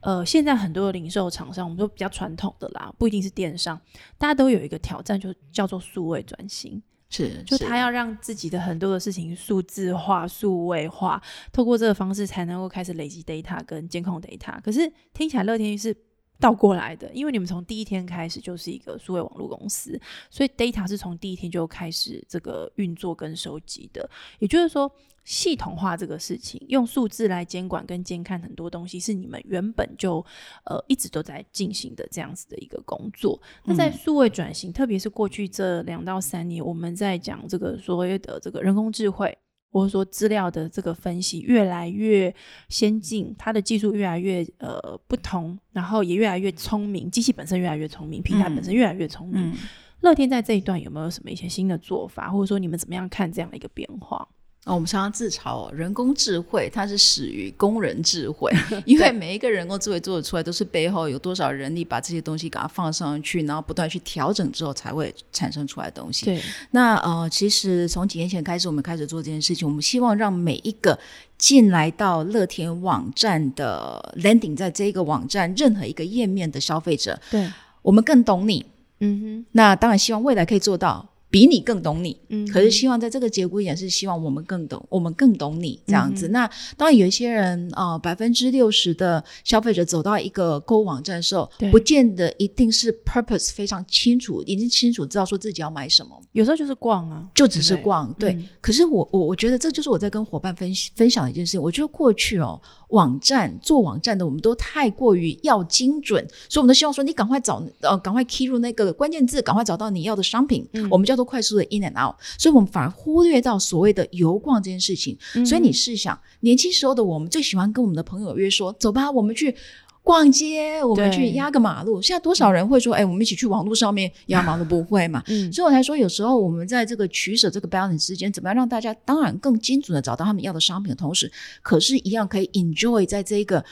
[0.00, 3.78] 呃，现在很多的零售厂商，我们说比较传统的啦，不一定是电商，
[4.16, 6.82] 大家都有一个挑战，就叫做数位转型。
[7.10, 11.20] 是，就他要让自己的很多的事情数字化、数位化，
[11.52, 14.58] 透过这个方式才能够开始累积 data 跟监控 data。
[14.62, 15.94] 可是听起来乐天是
[16.38, 24.08] 倒过来的，因为你们从第一天开始就是一个数位网络公司，所以 data 是从第一天就开始这个运作跟收集的。
[24.38, 24.90] 也就是说，
[25.24, 30.24] 系统化这个事情，用数字来监管跟监看很多东西，是你们原本就
[30.64, 33.40] 呃一直都在进行的这样子的一个工作。
[33.64, 39.36] 那在数位转型，特别是过去这两到三年，我们在讲这个所谓的这个人工智慧。
[39.72, 42.34] 或者说资料的这个分析越来越
[42.68, 49.40] 先进，它的技术越来越呃不同，然后也越来越聪明，机器本身越来越聪明，平台本身越来越聪明。
[49.40, 49.56] 嗯，
[50.00, 54.28] 乐天在这一段有没有什么一些新的做法，或者说你们怎么样看这样的一个变化？
[54.66, 58.52] 哦，我们常常自嘲哦，人工智慧它是始于工人智慧，
[58.84, 66.26] 因为每一个人工智慧做得出来，都是背后有多少人力把这些东西给它放上去，然后不断去调整之后才会产生出来的东西。
[66.26, 66.42] 对，
[66.72, 70.98] 那呃，其实从几年前开始，我们开始做这件事情，我们希望让每一个
[71.38, 78.66] 进来到乐天网站的 landing，在这个网站任何一个页面的消费者，对，我们更懂你。
[79.00, 81.08] 嗯哼，那当然希望未来可以做到。
[81.30, 86.26] 比你更懂你，嗯可是希望在这个节骨眼是希望我们更懂，我们更懂你这样子。
[86.28, 98.12] 嗯那当然有一些人啊，百分之六十的消费者走到一个购物网站的时候，不见得一定是 purpose 非常清楚，已经清楚知道说自己要买什么，有时候就是逛啊，就只是对逛。
[98.18, 101.62] 对，嗯可是我我我觉得这就是我在跟伙伴分分享的一件事情。
[101.62, 112.14] 我觉得过去哦，网站做网站的我们都太过于要精准，所以我们都希望说你赶快找呃赶快 key 入那个关键字，赶快找到你要的商品，嗯我们叫做快速的 in and out。
[112.38, 115.16] 所以我们反而忽略到所谓的游逛这件事情。
[115.34, 119.54] 嗯所以你试想，年轻时候的我们最喜欢跟我们的朋友约说，走吧，我们去。
[120.02, 122.00] 逛街，我们去压个马路。
[122.00, 124.64] 现在多少人会说，哎、我们一起去网络上面压马路？
[124.64, 125.22] 不会嘛？
[125.26, 131.30] 嗯， 所以我才说，有时候我们在这个取舍、这个 balance 之间，怎么样让大家当然更精准的找到他们要的商品的同时，
[131.62, 133.62] 可是一样可以 enjoy 在这个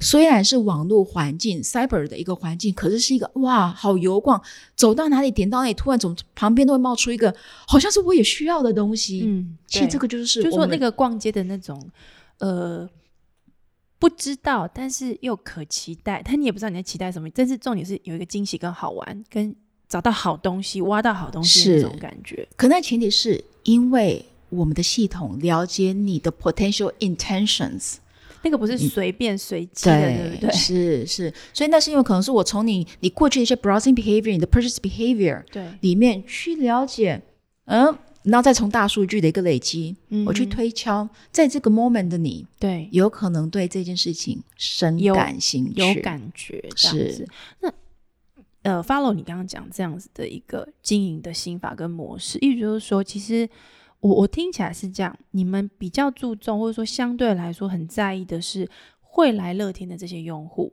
[0.00, 4.42] 虽然是网络环境 cyber 的一个环境，可是是一个哇，好油逛，
[4.74, 7.32] 走到哪里点到哪里，突然从旁边都会冒出一个
[7.66, 9.22] 好像是我也需要的东西。
[9.24, 11.80] 嗯，其实对这个就是就是说那个逛街的那种，
[12.38, 12.88] 呃，
[14.00, 17.30] 不知道，但是又可期待，但你也不知道你在期待什么。
[17.30, 19.54] 但是重点是有一个惊喜跟好玩，跟
[19.88, 22.48] 找到好东西、挖到好东西的那种感觉。
[22.56, 27.94] 可那前提是因为我们的系统了解你的 potential intentions。
[28.44, 30.52] 那个不是随便随机的，对不对？
[30.52, 37.20] 是是，所以那是因为可能是我从你你过去的一些 browsing behavior、你的 purchase behavior 对，里面去了解，
[37.64, 37.86] 嗯，
[38.24, 47.12] 然后再从大数据的一个累积，嗯我去推敲，在这个 moment 的你对，有可能对这件事情深有感兴趣，有感觉这样是。
[47.12, 47.28] 子。
[47.60, 47.72] 那
[48.62, 53.46] 呃，follow 你刚刚讲这样子的一个经营的心法跟模式，意思就是说，其实
[54.04, 58.68] 我我听起来是这样，你们比较注重或者说相对来说很在意的是
[59.00, 60.70] 会来乐天的这些用户，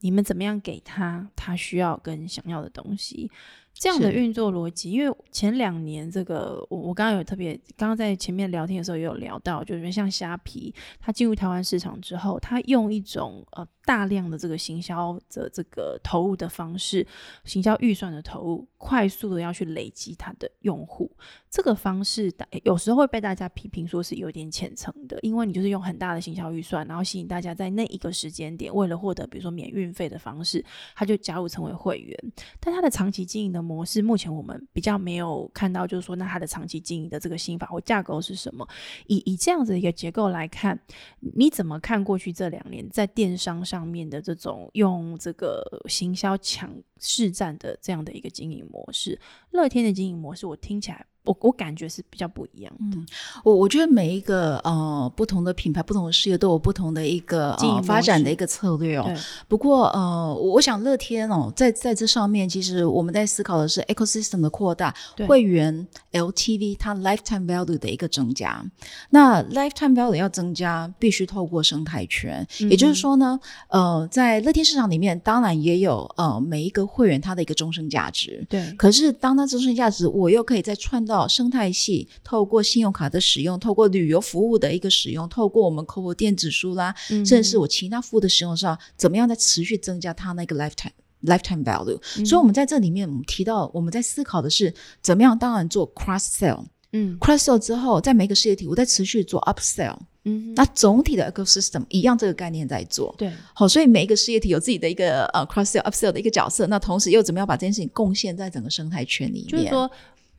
[0.00, 3.30] 你们怎么样给他他需要跟想要的东西。
[3.72, 17.06] 这样的运作逻辑，因为前两年这个，我我刚刚有特别，刚刚在前面聊天的时候也有聊到，就是像虾皮，它进入台湾市场之后，它用一种呃大量的这个行销的这个投入的方式，
[17.44, 21.10] 行销预算的投入，快速的要去累积它的用户，
[21.50, 22.32] 这个方式
[22.62, 32.16] 有时候会被大家批评说是有点浅层的，因为你就是用很大的行销预算，然后吸引大家在那一个时间点，为了获得比如说免运费的方式，他就加入成为会员，
[32.60, 38.64] 但他的长期经营的模式，目前我们比较没有看到，就是说那他的长期经营的这个心法或架构是什么？
[39.08, 40.78] 以以这样子的一个结构来看，
[41.18, 49.18] 你怎么看过去这两年在电商上面的这种用这个行销抢市占的这样的一个经营模式？
[49.50, 52.98] 乐天的经营模式，我听起来，我我感觉是比较不一样的。
[53.44, 59.12] 我我觉得每一个呃不同的品牌、不同的事业都有不同的一个经营发展的一个策略哦。
[59.46, 64.94] 不过呃，我想乐天哦，在在这上面，其实我们在思考的是 ecosystem 的扩大，
[65.26, 68.64] 会员 LTV 它 lifetime value 的一个增加。
[69.10, 72.46] 那 lifetime value 要增加，必须透过生态圈。
[72.70, 78.44] 也就是说呢，呃，在乐天市场里面，当然也有呃每一个会员它的一个终身价值。
[78.48, 90.92] 对，可是，当它终身价值，我又可以再串到生态系，透过信用卡的使用，透过旅游服务的一个使用，透过我们 COCO 电子书啦，嗯甚至是我其他服务的使用上，怎么样在持续增加它那个 lifetime
[91.24, 96.64] lifetime value？、所以，我们在这里面，我们提到我们在思考的是怎么样，当然做 cross sell。
[96.92, 99.98] 嗯 cross sell 之后，在每个事业体，我在持续做 upsell。
[100.24, 103.14] 嗯那总体的 ecosystem 一样，这个概念在做。
[103.16, 109.48] 对，好，所以每一个事业体有自己的一个呃 cross sell、upsell 的一个角色，那同时又怎么样把这件事情贡献在整个生态圈里面？
[109.48, 109.90] 就是说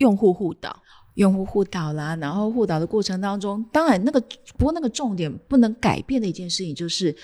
[0.02, 0.76] 用户互导，
[1.14, 4.20] 用户互导啦，然后互导的过程当中，当然那个
[4.58, 7.16] 不过那个重点不能改变的一件事情就是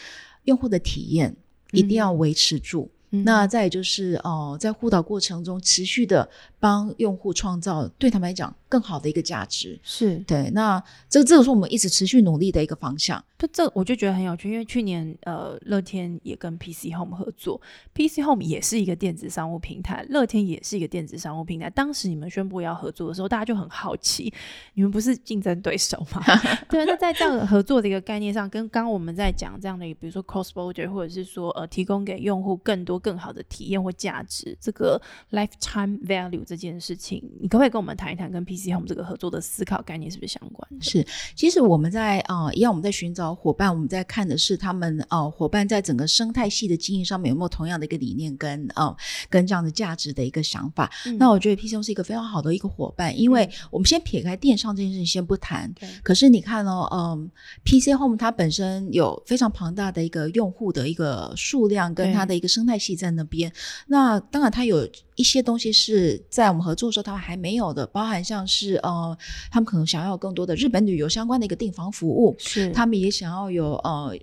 [0.44, 1.36] 用户的体验
[1.72, 2.88] 一定要维持住。
[2.92, 9.80] 嗯那再也就是哦、在互导过程中持续的帮用户创造对他们来讲更好的一个价值。
[9.82, 13.24] 是对，那这这个是我们一直持续努力的一个方向。
[13.38, 17.62] 就这我就觉得很有趣，因为去年呃，乐天也跟 PC Home 合作
[17.94, 21.70] ，PC Home 也是一个电子商务平台，乐天也是一个电子商务平台。
[21.70, 24.34] 当时你们宣布要合作的时候，大家就很好奇，
[24.74, 26.22] 你们不是竞争对手吗？
[26.68, 34.58] 对，那在这样的合作的一个概念上，跟刚刚我们在讲这样的，比如说 cross border，或者是说呃，提供给用户更多更好的体验或价值。
[34.60, 35.02] 这个
[35.32, 40.68] lifetime value 这件事情，你可不可以跟我们谈一谈跟 PC Home 这个合作的思考概念是不是相关？
[40.82, 48.94] 是，其实我们在啊，一样我们在寻找伙伴，我们在看的是他们呃伙伴在整个生态系的经营上面有没有同样的一个理念跟呃
[49.30, 50.92] 跟这样的价值的一个想法。
[51.18, 57.32] 那我觉得 PC Home 是一个非常好的一个伙伴，因为我们先撇开电商这件事情先不谈，可是你看哦，嗯
[57.64, 63.52] ，PC Home 它本身有非常庞大的一个用户的一个数量跟它的一个生态系在那边，
[63.88, 64.88] 那当然它有。
[65.18, 69.18] 一些东西是在我们合作的时候，他们还没有的，包含像是呃，
[69.50, 74.16] 他们可能想要更多的日本旅游相关的一个订房服务，是他们也想要有呃，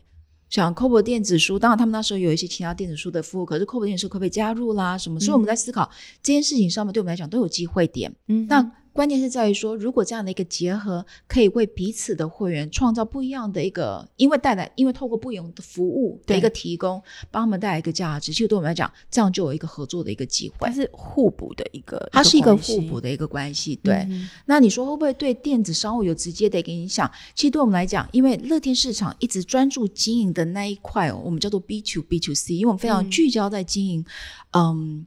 [0.48, 4.96] 像 c o b o 电子书，当然他们那时候有一些其他电子书的服务，可是 c o b o 电子书可不可以加入啦？
[4.96, 5.18] 什么？
[5.18, 5.90] 所以我们在思考
[6.22, 8.14] 这件事情上面，对我们来讲都有机会点。
[8.28, 8.70] 嗯，那。
[8.95, 20.68] 关键是在于说，如果这样的一个结合，可以为彼此的会员创造不一样的一个，因为带来，因为透过不一样的服务的一个提供，帮他们带来一个价值，其实对我们来讲，这样就有一个合作的一个机会。
[20.68, 23.74] 它是互补的一个，它是一个互补的一个关系。
[23.82, 24.09] 对，
[24.47, 27.11] 那你说会不会对电子商务有直接的一个影响？
[27.34, 34.05] 其实对我们来讲，因为乐天市场一直专注经营的那一块哦，我们叫做 B to B to C，因为我们非常聚焦在经营，
[34.53, 35.07] 嗯。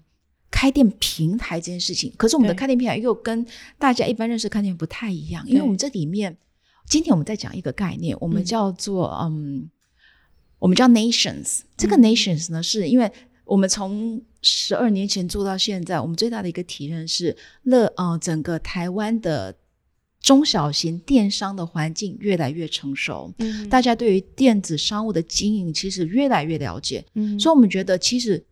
[0.50, 3.45] 开店平台这件事情，可是我们的开店平台又跟
[3.78, 6.36] 大家一般认识开店不太一样，因为我们这里面，
[6.88, 9.70] 今天我们在讲一个概念，我们叫做嗯，
[10.58, 11.60] 我们叫 nations。
[11.76, 13.12] 这个 nations 呢，是因为
[13.43, 19.54] 我们从十二年前做到现在，我们最大的一个体认是，乐呃整个台湾的
[20.22, 28.43] 中小型电商的环境越来越成熟，嗯，大家对于电子商务的经营其实越来越了解，嗯，所以我们觉得其实。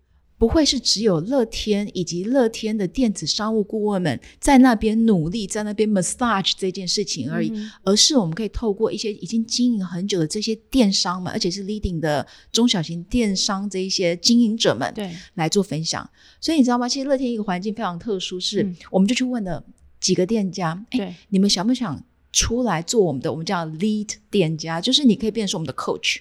[0.45, 7.51] 不会是只有乐天以及乐天的电子商务顾问们在那边努力，在那边 massage 这件事情而已，
[7.83, 16.07] 而是我们可以透过一些已经经营很久的这些电商们，而且是 leading 的中小型电商这一些经营者们，对，来做分享。
[16.39, 16.87] 所以你知道吗？
[16.87, 19.65] 其实乐天一个环境非常特殊，是我们就去问了
[19.99, 21.99] 几个店家，对，你们想不想
[22.31, 23.31] 出来做我们的？
[23.31, 26.17] 我们叫 lead 店家，就是你可以变成我们的 coach。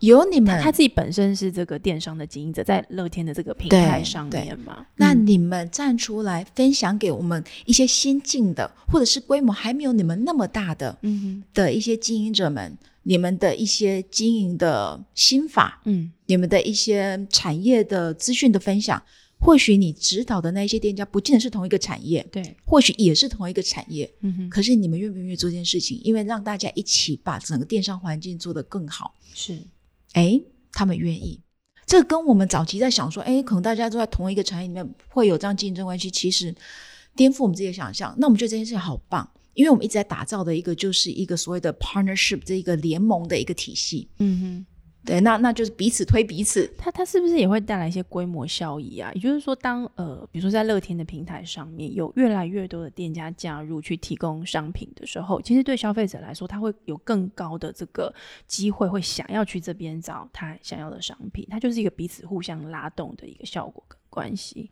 [0.00, 4.86] 有你们，他自己本身是这个电商的经营者，在乐天的这个平台上面嘛。
[4.96, 19.02] 那你们站出来分享给我们一些先进的，或者是规模还没有你们那么大的，嗯，的一些经营者们，你们的一些经营的心法，嗯，你们的一些产业的资讯的分享。
[19.42, 24.50] 或许你指导的那些店家不见得是同一个产业，对，或许也是同一个产业，嗯哼。
[24.50, 25.98] 可是你们愿不愿意做这件事情？
[26.04, 29.58] 因为让大家一起把整个电商环境做得更好，是。
[30.12, 30.40] 哎，
[30.72, 31.40] 他们愿意，
[31.86, 36.54] 这跟我们早期在想说，哎，可能大家都在同一个产业里面会有这样竞争关系，其实
[37.14, 38.14] 颠覆我们自己的想象。
[38.18, 44.08] 那我们觉得这件事情好棒，因为我们一直在打造的一个就是一个所谓的 partnership 这一个联盟的一个体系。
[44.18, 44.66] 嗯哼。
[45.10, 46.72] 对，那那就是彼此推彼此。
[46.78, 49.10] 它它是不是也会带来一些规模效益啊？
[49.12, 58.14] 也就是说，当呃，比如说在乐天的平台上面有越来越多的店家加入去提供商品的时候，其实对消费者来说，他会有更高的这个
[58.46, 61.44] 机会，会想要去这边找他想要的商品。
[61.50, 64.70] 它就是一个彼此互相拉动的一个效果跟关系。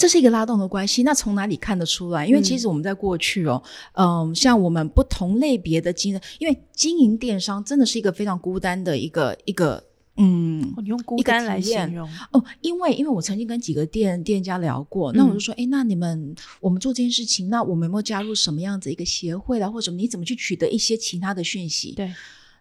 [0.00, 2.26] 这是一个拉动的关系，那从哪里看得出来？
[2.26, 9.84] 因为其实我们在过去哦，嗯，像我们不同类别的经营，因为经营电商真的是一个非常孤单的一个一个，
[10.16, 19.98] 嗯，你用孤单来形容哦，因为因为我曾经跟几个店店家聊过，那我就说，哎，那你们我们做这件事情，那我们有没有加入什么样子一个协会啦，或者什么？
[19.98, 21.92] 你怎么去取得一些其他的讯息？
[21.92, 22.10] 对，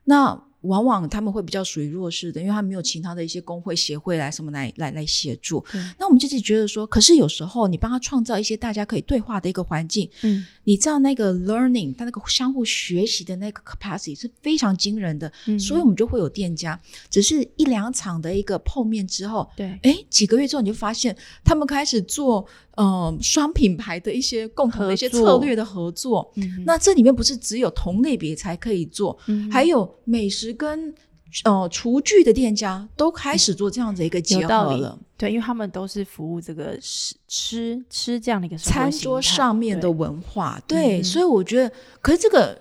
[0.03, 0.43] 那。
[0.61, 5.63] 往往他们会比较属于弱势的，因为他没有其他的一些工会协会来什么来来来协助。
[5.97, 15.31] 那我们就是觉得说，可是有时候你帮他创造一些大家可以对话的一个环境，嗯，你知道那个 learning，他那个相互学习的那个 capacity 是非常惊人的。
[15.45, 16.79] 嗯，所以我们就会有店家，
[17.09, 22.45] 只是一两场的一个碰面之后，对，哎，几个月之后你就发现他们开始做。
[22.81, 26.31] 嗯，双品牌的一些共同的一些策略的合作，
[26.65, 29.19] 那这里面不是只有同类别才可以做，
[29.51, 30.95] 还有美食跟
[31.43, 34.97] 呃厨具的店家都开始做这样的一个结合了。
[35.17, 40.57] 对，因为他们都是服务这个吃吃吃这样的一个餐桌上面的文化。
[40.65, 41.71] 对，所以我觉得，
[42.01, 42.57] 可是这个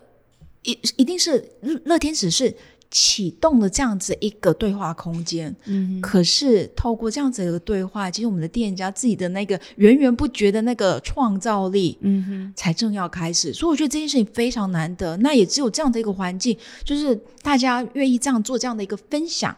[0.65, 2.53] 一一定是乐乐天使是。
[2.91, 13.53] 启动了这样子一个对话空间，嗯，可是透过这样子一个对话，其实我们的店家自己的那个源源不绝的那个创造力，嗯哼，才正要开始。
[13.53, 15.17] 所以我觉得这件事情非常难得。
[15.19, 19.55] 那也只有这样的一个环境，就是大家愿意这样做这样的一个分享，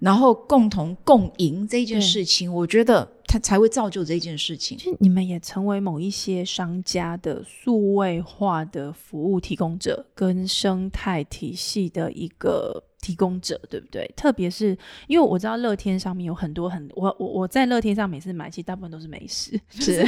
[0.00, 4.76] 然后共同共赢这件事情，我觉得它才会造就这件事情。
[4.76, 14.10] 其实你们也成为某一些商家的数位化的服务提供者，跟生态体系的一个提供者，对不对？
[14.16, 14.76] 特别是
[15.06, 20.02] 因为我知道乐天上面有很多很我我我在乐天上每次买，其实大部分都是美食，是，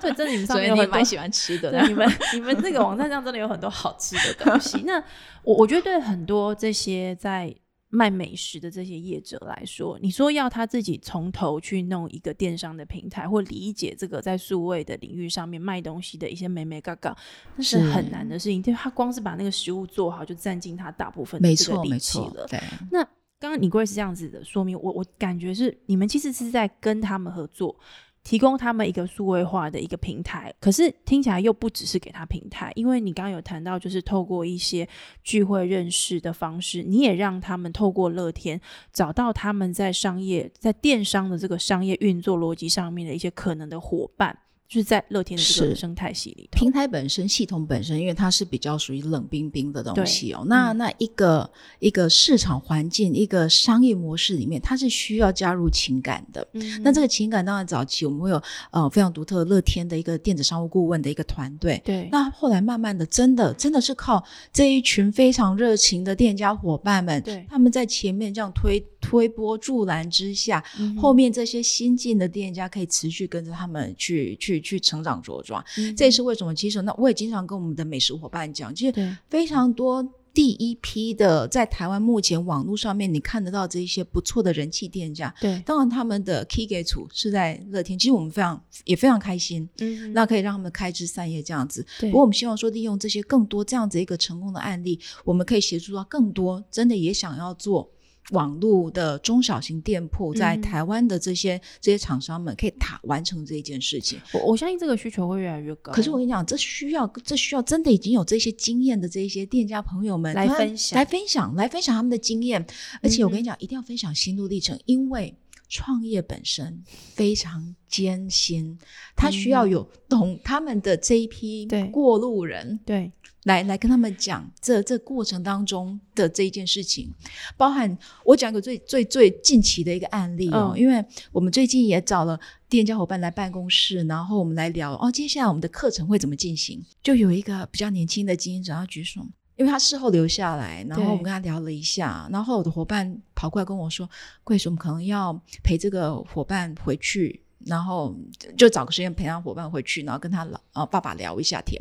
[0.00, 1.70] 对，真的你们上所以面有很蛮喜欢吃的。
[1.70, 4.82] 对，你们你们这个网站上真的有很多好吃的东西。
[4.84, 5.02] 那
[5.44, 7.54] 我我觉得对很多这些在
[7.88, 17.16] 卖美食的这些业者来说，你说要他自己从头去弄一个电商的平台，或理解这个在数位的领域上面卖东西的一些美美嘎嘎，
[17.54, 18.60] 那是是很难的事情。
[18.60, 22.46] 对他光是把那个食物做好，就占尽他大部分的，这个力没错气了，。
[22.48, 22.60] 对，
[22.90, 23.02] 那
[23.38, 27.78] 刚刚你贵是这样子的说明，我我感觉是你们其实是在跟他们合作，
[28.26, 34.88] 提供他们一个数位化的一个平台，可是听起来又不只是给他平台，因为你刚刚有谈到，就是透过一些
[35.22, 38.60] 聚会认识的方式，你也让他们透过乐天
[38.92, 44.36] 找到他们在商业、在电商的这个商业运作逻辑上面的一些可能的伙伴，
[44.68, 46.58] 就是在乐天的这个生态系里头。
[46.58, 50.44] 平台本身、系统本身，因为它是比较属于冷冰冰的东西哦。
[50.46, 56.46] 那嗯那一个一个市场环境、一个商业模式里面，它是需要加入情感的。
[56.52, 61.80] 嗯那这个情感当然早期我们会有呃非常独特乐天的一个电子商务顾问的一个团队。
[61.84, 75.64] 对，那后来慢慢的，真的真的是靠这一群非常热情的店家伙伴们，对他们在前面这样推推波助澜之下，嗯后面这些新进的店家可以持续跟着他们去去去成长茁壮。
[75.78, 80.04] 嗯这也是为什么，其实那我也经常跟我们的美食伙伴讲，其实非常多
[80.34, 85.34] 第一批的在台湾目前网络上面你看得到这一些不错的人气店家。
[85.40, 91.86] 对，当然，他们的 key 给处是在乐天，其实我们非常也非常开心，嗯那可以让他们开枝散叶这样子。
[92.00, 97.90] 对不过，我们希望说，利用这些更多这样子一个成功的案例，我们可以协助到更多真的也想要做
[98.32, 104.20] 网络的中小型店铺，在嗯台湾的这些这些厂商们可以打完成这一件事情。
[104.32, 105.92] 我我相信这个需求会越来越高。
[105.92, 112.66] 可是我跟你讲，这需要这需要真的已经有这些经验的这一些店家朋友们他来分享来分享，来分享他们的经验。
[113.02, 115.34] 而且我跟你讲，一定要分享心路历程，因为
[115.68, 116.82] 创业本身
[117.14, 118.78] 非常艰辛，
[119.16, 123.10] 他需要有懂他们的这一批过路人对，
[123.46, 127.12] 来来跟他们讲这这过程当中的这一件事情，
[127.56, 132.38] 包含我讲一个最最最近期的一个案例哦，嗯因为我们最近也找了
[132.68, 136.84] 店家伙伴来办公室，然后我们来聊哦，接下来我们的课程会怎么进行？
[137.02, 139.26] 就有一个比较年轻的经营者他举手。
[139.56, 144.06] 因为他事后留下来，然后我们跟他聊了一下，然后我的伙伴跑过来跟我说
[144.44, 145.32] ：“贵叔，我们可能要
[145.64, 148.14] 陪这个伙伴回去，然后
[148.56, 151.80] 就找个时间陪他伙伴回去，然后跟他老呃爸爸聊一下天。”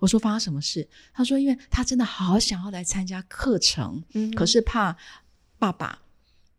[0.00, 4.96] 我说：“发生什么事？”他说：“因为他真的好想要来参加课程，嗯可是怕
[5.58, 5.98] 爸爸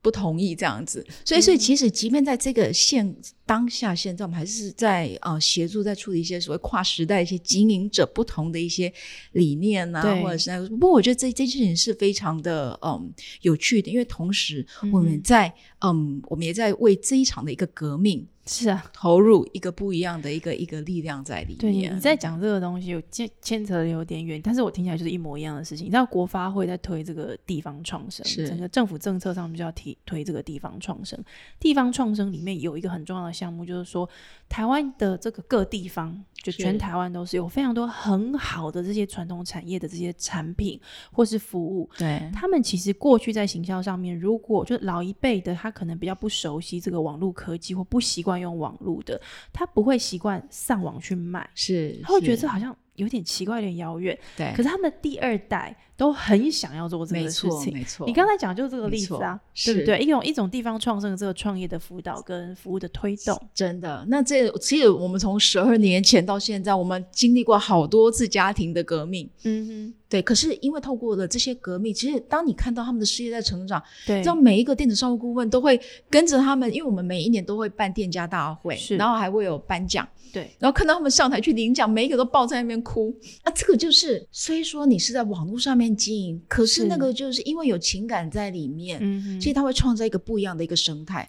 [0.02, 3.16] 不同意这样子，所以所以其实即便在这个现
[3.48, 8.94] 当下现在，我们还是在呃协助在处理一些所谓跨时代一些经营者不同的一些
[9.32, 10.68] 理念啊，或者是那个。
[10.70, 18.28] 不过我觉得这这件事情是非常的嗯有趣的，因为同时我们嗯在嗯我们也在为这一场的一个革命。
[18.50, 21.94] 是啊，投入一个不一样的一个一个力量在里对你面。
[21.94, 25.86] 你在讲这个东西，有牵牵扯的有点远，但是我听起来就是一模一样的事情。
[25.86, 31.22] 你知道国发会在推这个地方创生，是整个政府政策上面就要提推这个地方创生。
[31.60, 34.10] 地方创生里面有一个很重要的项目，就是说
[34.50, 40.80] 台湾的这个各地方，就全台湾都是有非常多很好的这些传统产业的这些产品
[41.12, 49.22] 或是服务，对他们其实过去在行销上面，如果就老一辈的，他可能比较不熟悉这个网络科技或不习惯用网络的，
[49.54, 54.18] 他不会习惯上网去卖，是，他会觉得这好像有点奇怪，有点遥远。
[54.36, 57.50] 对，可是他们的第二代都很想要做这没个事情。
[57.50, 58.08] 错没错。
[58.08, 60.00] 你刚才讲就是这个例子啊，是对不对？
[60.00, 69.28] 一种一种地方创生的这个创业的辅导跟服务的推动，真的，那这其实我们从十二年前到现在，我们经历过好多次家庭的革命。
[69.44, 75.78] 嗯哼对，可是因为透过了这些革命，其实当你看到他们的事业在成长，哼，对，让每一个电子商务顾问都会
[76.10, 83.14] 跟着他们，因为我们每一年都会办店家大会，是然后还会有颁奖，对，然后看到他们上台去领奖，每一个都抱在那边哭。
[83.44, 89.00] 那这个就是，虽说你是在网络上面经营，可是是那个就是因为有情感在里面，
[89.40, 91.28] 其实它会创造一个不一样的一个生态。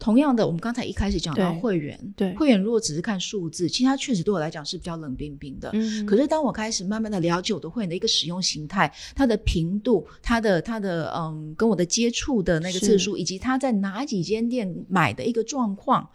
[0.00, 5.68] 同样的，我们刚才一开始讲到会员，对会员如果只是看数字，其实它确实对我来讲是比较冷冰冰的。
[5.72, 16.08] 嗯，可是当我开始慢慢的了解我的会员的一个使用形态，它的频度，它的它的嗯，跟我的接触的那个次数，以及他在哪几间店买的一个状况，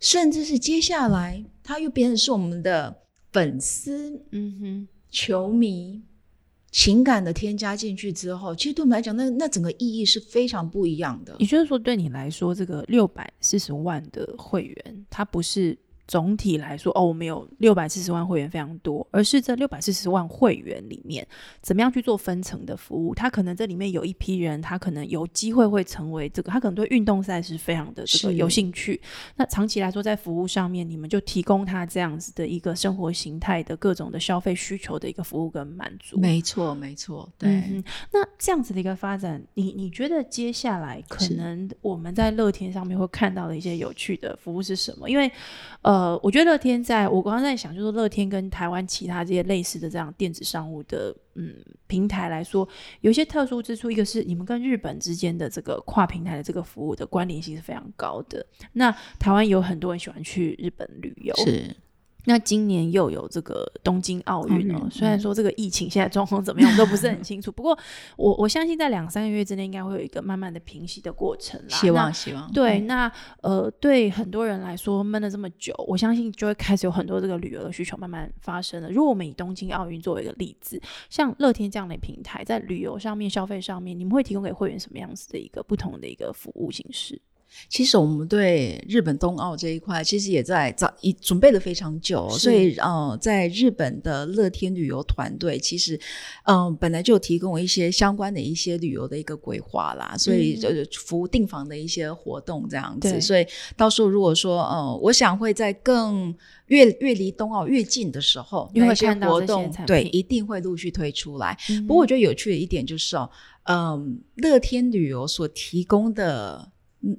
[0.00, 6.00] 甚至是接下来他又变成是我们的粉丝、嗯哼，球迷、
[6.70, 11.34] 情感的添加进去之后，其实对我们来讲，那那整个意义是非常不一样的。
[11.38, 15.76] 也就是说，对你来说，这个六百四十万的会员，它不是。
[16.08, 21.24] 总体来说，哦，我们有六百四十万会员非常多，而是这六百四十万会员里面，
[21.60, 23.14] 怎么样去做分层的服务？
[23.14, 28.98] 他可能这里面有一批人，他可能有机会会成为这个，他可能对运动赛事非常的这个有兴趣。
[29.36, 36.18] 那长期来说，在服务上面，你们就提供他这样子的一个生活形态的各种的消费需求的一个服务跟满足。
[36.18, 37.82] 没错，没错，对。
[38.10, 45.10] 那这样子的一个发展，你你觉得接下来可能我们在乐天上面会看到的一些有趣的服务是什么？
[45.10, 45.30] 因为，
[45.82, 45.97] 呃。
[45.98, 51.52] 呃，我觉得乐天在我刚刚在想，就是乐天跟台湾其他这些类似的这样电子商务的嗯
[51.88, 52.68] 平台来说，
[53.00, 53.90] 有一些特殊之处。
[53.90, 58.46] 一个是你们跟日本之间的这个跨平台的这个服务的关联性是非常高的。
[58.72, 61.34] 那台湾有很多人喜欢去日本旅游。
[61.44, 61.74] 是。
[62.24, 67.50] 那今年又有这个东京奥运哦，虽然说这个疫情现在状况怎么样，都不是很清楚。
[67.50, 67.78] 不过
[68.16, 71.76] 我我相信在两三个月之内，应该会有一个慢慢的平息的过程啦。
[71.76, 72.52] 希望希望。
[72.52, 73.10] 对，那
[73.40, 78.90] 呃，对很多人来说闷了这么久，我相信就会开始有很多这个旅游的需求慢慢发生了。
[78.90, 87.20] 如果我们以东京奥运作为一个例子，像乐天这样的平台，在旅游上面、消费上面，你们会提供给会员什么样子的一个不同的一个服务形式？
[87.68, 95.98] 其实我们对日本冬奥这一块，其实也在早已准备了非常久，所以呃，在日本的乐天旅游团队，其实
[96.44, 103.20] 嗯本来就提供一些相关的一些旅游的一个规划啦，所以就是服务订房的一些活动这样子。
[103.20, 103.46] 所以
[103.76, 106.34] 到时候如果说呃，我想会在更
[106.66, 111.56] 越越离冬奥越近的时候，因为些活动对一定会陆续推出来。
[111.86, 113.28] 不过我觉得有趣的一点就是哦，
[113.64, 116.70] 嗯，乐天旅游所提供的。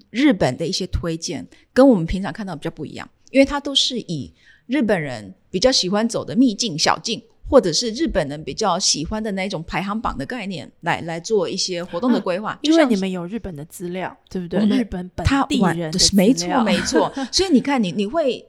[0.10, 4.34] 日本的一些推荐跟我们平常看到比较不一样，因为它都是以
[4.68, 12.60] 日本人比较喜欢走的秘境小径，或者是日本人比较喜欢的那一种排行榜的概念来来做一些活动的规划。
[12.62, 14.60] 因为你们有日本的资料，对不对？
[14.66, 17.12] 日本本地人没错没错。
[17.32, 18.46] 所以你看，你你会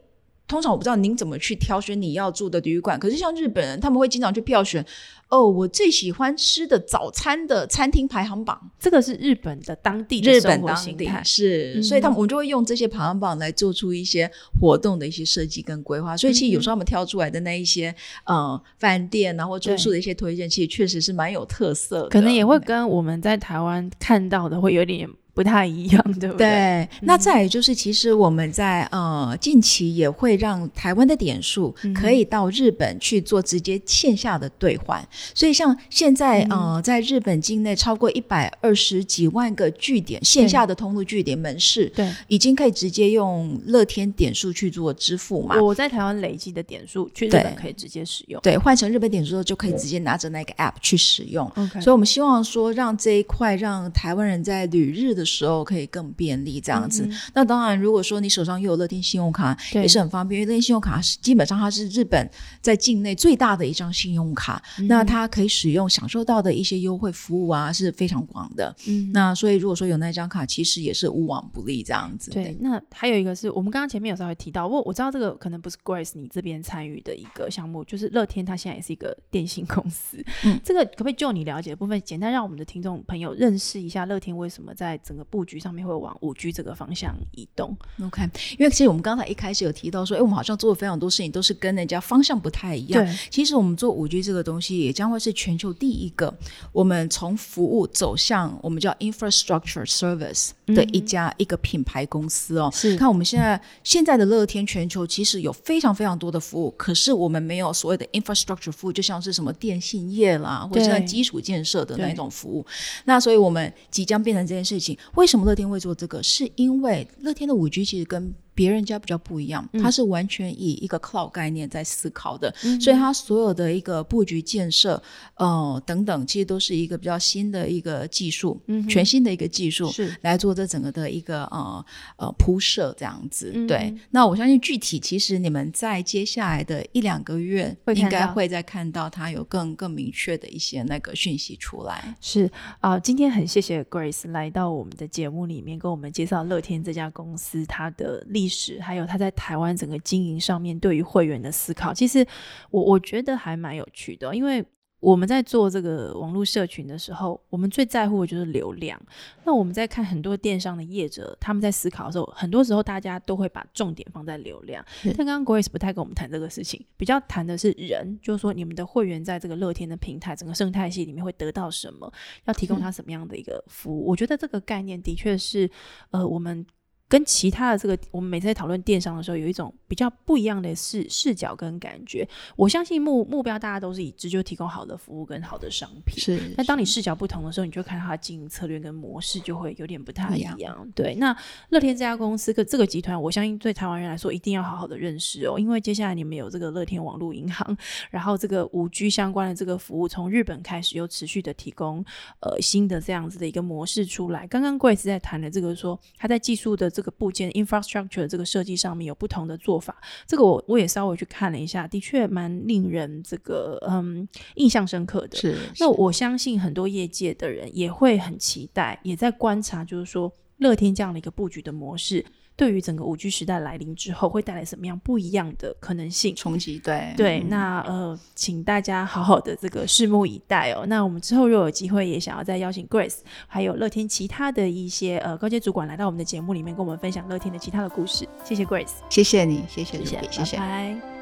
[0.50, 4.84] 通常我不知道您怎么去挑选你要住的旅馆，可是像日本人，他们会经常去票选。
[5.28, 14.28] 哦，我最喜欢吃的早餐的餐厅排行榜，这个是日本的当地日本当地是，所以他们我们就会用这些排行榜来做出一些
[14.60, 16.16] 活动的一些设计跟规划。
[16.16, 17.94] 所以其实有时候他们挑出来的那一些
[18.24, 25.08] 呃饭店啊或住宿的一些推荐，其实确实是蛮有特色的，可能也会跟我们在台湾看到的会有点。
[25.40, 26.46] 不太一样， 对不对？
[26.46, 35.02] 对，那再就是，其实我们在呃近期也会让台湾的点数可以到日本去做直接线下的兑换，
[35.34, 45.58] 所以像现在呃在日本境内超过一百二十几万个据点线下的通路据点门市，对，已经可以直接用乐天点数去做支付嘛。
[45.62, 51.46] 我在台湾累积的点数去日本可以直接使用，对，换成日本点数后就可以直接拿着那个 app 去使用。
[51.56, 55.10] OK，所以我们希望说让这一块让台湾人在旅日。
[55.10, 57.08] 的时候可以更便利这样子。
[57.34, 60.40] 那当然，如果说你手上又有乐天信用卡，也是很方便。
[60.40, 62.28] 因为乐天信用卡是基本上它是日本
[62.60, 68.74] 在境内最大的一张信用卡，那它可以使用享受到的一些优惠服务啊是非常广的。
[68.88, 72.30] 嗯，那所以如果说有那张卡，其实也是无往不利这样子。
[72.30, 80.22] 对，那还有一个是我们刚刚前面有稍微提到，我我知道这个可能不是 Grace 你这边参与的一个项目，就是乐天它现在也是一个电信公司。
[80.44, 87.76] 嗯，这个可不可以就你了解的部分，简单让我们的听众朋友认识一下乐天为什么在整个布局上面会往五 G 这个方向移动。
[88.02, 88.22] OK，
[88.58, 93.04] 因为其实我们刚才一开始有提到说，哎，我们好像做了非常多事情，都是跟人家方向不太一样。
[93.04, 96.32] 对，其实我们做五 G 这个东西，也将会是全球第一个，
[96.72, 102.70] 我们从服务走向我们叫 infrastructure service 的一家一个品牌公司哦。
[102.72, 112.64] 是，看我们现在现在的乐天全球其实有非常非常多的服务，可是我们没有所谓的 infrastructure 服务，就像是什么电信业啦，或者像基础建设的那种服务。
[113.04, 115.46] 那所以我们即将变成这件事情，为什么？
[115.46, 118.32] 乐天会做这个，是因为乐天的五 G 其实跟。
[118.54, 125.02] 别人家比较不一样，它是完全以一个 cloud 概念在思考的，所以它所有的一个布局建设，
[125.36, 131.86] 呃等等，其实都是一个比较新的一个技术，全新的一个技术是来做这整个的一个呃
[132.18, 133.50] 呃铺设这样子。
[133.66, 142.14] 对，那我相信具体其实你们在接下来的一两个月应该会再看到它有更更明确的一些那个讯息出来。
[142.20, 148.39] 是啊，今天很谢谢 Grace 来到我们的节目里面，跟我们介绍乐天这家公司它的历。
[148.48, 152.26] 史还有他在台湾整个经营上面对于会员的思考，其实
[152.70, 154.64] 我我觉得还蛮有趣的，因为
[155.00, 159.00] 我们在做这个网络社群的时候，我们最在乎的就是流量。
[159.44, 164.84] 那我们在看很多电商的业者，他们在思考的时候，很多时候大家都会把重点放在流量。
[165.16, 172.12] 但刚刚 Grace 不太跟我们谈这个事情，比较谈的是人，就是说你们的会员在这个乐天的平台整个生态系里面会得到什么，
[172.44, 174.06] 要提供他什么样的一个服务。
[174.06, 175.70] 我觉得这个概念的确是，
[176.10, 176.66] 呃，我们。
[177.10, 182.26] 跟其他的这个，我们每次在讨论电商的时候，有一种比较不一样的视视角跟感觉。
[182.54, 186.16] 我相信目目标大家都是一致，就提供好的服务跟好的商品。
[186.20, 186.54] 是。
[186.56, 190.88] 那当你视角不同的时候，你就看它的经营策略跟模式就会有点不太一样。
[190.94, 191.16] 对。
[191.16, 191.36] 那
[191.70, 197.76] 乐天这家公司，跟这个集团，我相信对台湾人来说一定要好好的认识哦，因为接下来你们有这个乐天网络银行，
[198.12, 202.04] 然后这个五 G 相关的这个服务从日本开始又持续的提供
[202.38, 204.46] 呃新的这样子的一个模式出来。
[204.46, 206.88] 刚刚 Grace 在谈的这个说，他在技术的。
[207.00, 209.96] 这个部件 infrastructure 这个设计上面有不同的做法，
[210.26, 215.38] 这个我我也稍微去看了一下，的确蛮令人这个嗯印象深刻的。
[215.38, 222.22] 是，那我相信很多业界的人也会很期待，也在观察，就是说乐天这样的一个布局的模式。
[222.60, 226.78] 对于整个五 G 时代来临之后，会带来什么样不一样的可能性冲击？
[226.80, 230.84] 对对，那呃，请大家好好的这个拭目以待哦。
[230.86, 238.28] 那我们之后若有机会，也想要再邀请 Grace 还有乐天其他的一些呃高阶主管来到我们的节目里面，跟我们分享乐天的其他的故事。
[238.44, 241.19] 谢谢 Grace，谢谢你，谢谢谢谢，谢谢，拜拜。